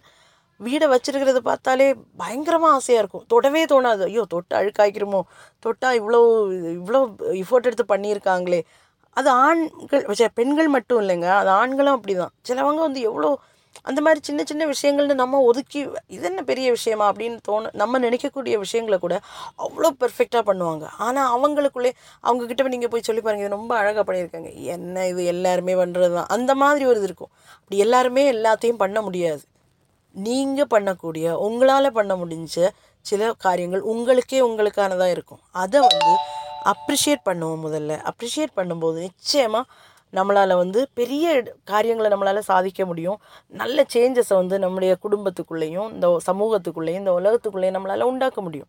வீடை 0.66 0.86
வச்சிருக்கிறத 0.94 1.40
பார்த்தாலே 1.50 1.88
பயங்கரமாக 2.22 2.76
ஆசையாக 2.78 3.02
இருக்கும். 3.02 3.24
தொடவே 3.34 3.62
தோணாது. 3.72 4.04
ஐயோ 4.10 4.24
தொட்டு 4.34 4.54
அழுக்காய்க்கிறோமோ 4.60 5.20
தொட்டா 5.66 5.90
இவ்வளோ 6.00 6.20
இவ்வளோ 6.78 7.00
இஃபோர்ட் 7.42 7.68
எடுத்து 7.70 7.86
பண்ணியிருக்காங்களே. 7.94 8.60
அது 9.16 9.30
ஆண்கள் 9.46 10.04
பெண்கள் 10.40 10.68
மட்டும் 10.76 11.00
இல்லைங்க. 11.04 11.30
அது 11.40 11.50
ஆண்களும் 11.60 11.96
அப்படி 11.96 12.14
தான் 12.20 12.34
சிலவங்க 12.50 12.82
வந்து 12.88 13.00
எவ்வளோ 13.08 13.30
அந்த 13.88 14.00
மாதிரி 14.04 14.20
சின்ன 14.26 14.40
சின்ன 14.48 14.62
விஷயங்கள்னு 14.70 15.14
நம்ம 15.20 15.38
ஒதுக்கி 15.48 15.80
இது 16.14 16.26
என்ன 16.30 16.40
பெரிய 16.50 16.66
விஷயமா 16.74 17.04
அப்படின்னு 17.10 17.38
தோணு 17.48 17.68
நம்ம 17.82 17.98
நினைக்கக்கூடிய 18.04 18.54
விஷயங்களை 18.64 18.96
கூட 19.04 19.14
அவ்வளோ 19.64 19.88
பெர்ஃபெக்டாக 20.02 20.42
பண்ணுவாங்க. 20.48 20.84
ஆனால் 21.06 21.30
அவங்களுக்குள்ளே 21.34 21.92
அவங்கக்கிட்ட 22.26 22.74
நீங்கள் 22.74 22.92
போய் 22.94 23.06
சொல்லி 23.08 23.22
பாருங்க. 23.22 23.44
இது 23.44 23.56
ரொம்ப 23.58 23.72
அழகாக 23.80 24.04
பண்ணியிருக்காங்க. 24.08 24.50
என்ன 24.74 25.06
இது 25.12 25.24
எல்லாருமே 25.34 25.76
பண்ணுறது 25.82 26.12
தான் 26.18 26.30
அந்த 26.36 26.54
மாதிரி 26.62 26.86
ஒரு 26.90 27.00
இது 27.02 27.08
இருக்கும். 27.10 27.32
அப்படி 27.60 27.80
எல்லாருமே 27.86 28.24
எல்லாத்தையும் 28.34 28.82
பண்ண 28.84 29.00
முடியாது. 29.08 29.42
நீங்கள் 30.14 30.70
பண்ணக்கூடிய 30.74 31.26
உங்களால் 31.46 31.96
பண்ண 31.98 32.12
முடிஞ்ச 32.22 32.68
சில 33.06 33.30
காரியங்கள் 33.44 33.84
உங்களுக்கே 33.92 34.40
உங்களுக்கானதாக 34.48 35.14
இருக்கும். 35.16 35.40
அதை 35.62 35.78
வந்து 35.88 36.12
அப்ரிஷியேட் 36.72 37.24
பண்ணுவோம் 37.28 37.62
முதல்ல. 37.66 37.92
அப்ரிஷியேட் 38.10 38.58
பண்ணும்போது 38.58 38.98
நிச்சயமாக 39.08 39.64
நம்மளால் 40.12 40.54
வந்து 40.62 40.80
பெரிய 40.98 41.26
காரியங்களை 41.70 42.08
நம்மளால் 42.12 42.48
சாதிக்க 42.50 42.84
முடியும். 42.90 43.18
நல்ல 43.60 43.84
சேஞ்சஸை 43.94 44.34
வந்து 44.40 44.56
நம்முடைய 44.64 44.92
குடும்பத்துக்குள்ளேயும் 45.04 45.88
இந்த 45.94 46.08
சமூகத்துக்குள்ளேயும் 46.28 47.02
இந்த 47.02 47.14
உலகத்துக்குள்ளேயும் 47.20 47.76
நம்மளால் 47.76 48.08
உண்டாக்க 48.10 48.40
முடியும். 48.46 48.68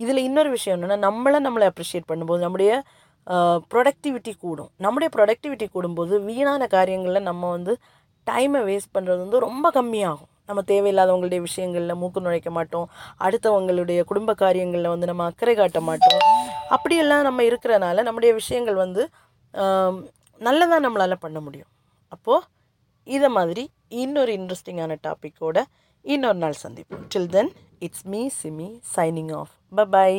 இதில் 0.00 0.20
இன்னொரு 0.28 0.50
விஷயம் 0.56 0.76
என்னென்னா 0.76 0.98
நம்மளை 1.08 1.38
நம்மளை 1.46 1.66
அப்ரிஷியேட் 1.70 2.10
பண்ணும்போது 2.10 2.40
நம்முடைய 2.46 2.72
ப்ரொடக்டிவிட்டி 3.72 4.32
கூடும். 4.44 4.70
நம்முடைய 4.84 5.08
ப்ரொடக்டிவிட்டி 5.16 5.66
கூடும்போது 5.74 6.14
வீணான 6.28 6.66
காரியங்களில் 6.76 7.28
நம்ம 7.30 7.50
வந்து 7.56 7.72
டைமை 8.26 8.60
வேஸ்ட் 8.68 8.94
பண்ணுறது 8.96 9.20
வந்து 9.24 9.38
ரொம்ப 9.46 9.66
கம்மியாகும். 9.78 10.29
நம்ம 10.50 10.62
தேவையில்லாதவங்களுடைய 10.72 11.40
விஷயங்களில் 11.48 11.98
மூக்கு 12.02 12.20
நுழைக்க 12.26 12.50
மாட்டோம். 12.58 12.86
அடுத்தவங்களுடைய 13.26 14.00
குடும்ப 14.10 14.34
காரியங்களில் 14.42 14.92
வந்து 14.94 15.10
நம்ம 15.10 15.24
அக்கறை 15.30 15.54
காட்ட 15.54 15.80
மாட்டோம். 15.88 16.22
அப்படியெல்லாம் 16.76 17.26
நம்ம 17.28 17.42
இருக்கிறனால 17.50 18.02
நம்முடைய 18.08 18.32
விஷயங்கள் 18.40 18.78
வந்து 18.84 19.04
நல்லதாக 20.46 20.80
நம்மளால் 20.86 21.22
பண்ண 21.24 21.38
முடியும். 21.46 21.70
அப்போது 22.14 22.46
இதை 23.16 23.28
மாதிரி 23.36 23.64
இன்னொரு 24.02 24.32
இன்ட்ரெஸ்டிங்கான 24.38 24.96
டாப்பிக்கோட 25.06 25.58
இன்னொரு 26.04 26.38
நாள் 26.42 26.62
சந்திப்போம். 26.64 27.02
Till 27.12 27.30
then 27.36 27.50
it's 27.86 28.06
me 28.12 28.20
Simi 28.42 28.68
signing 28.94 29.32
off 29.40 29.54
bye 29.96 30.12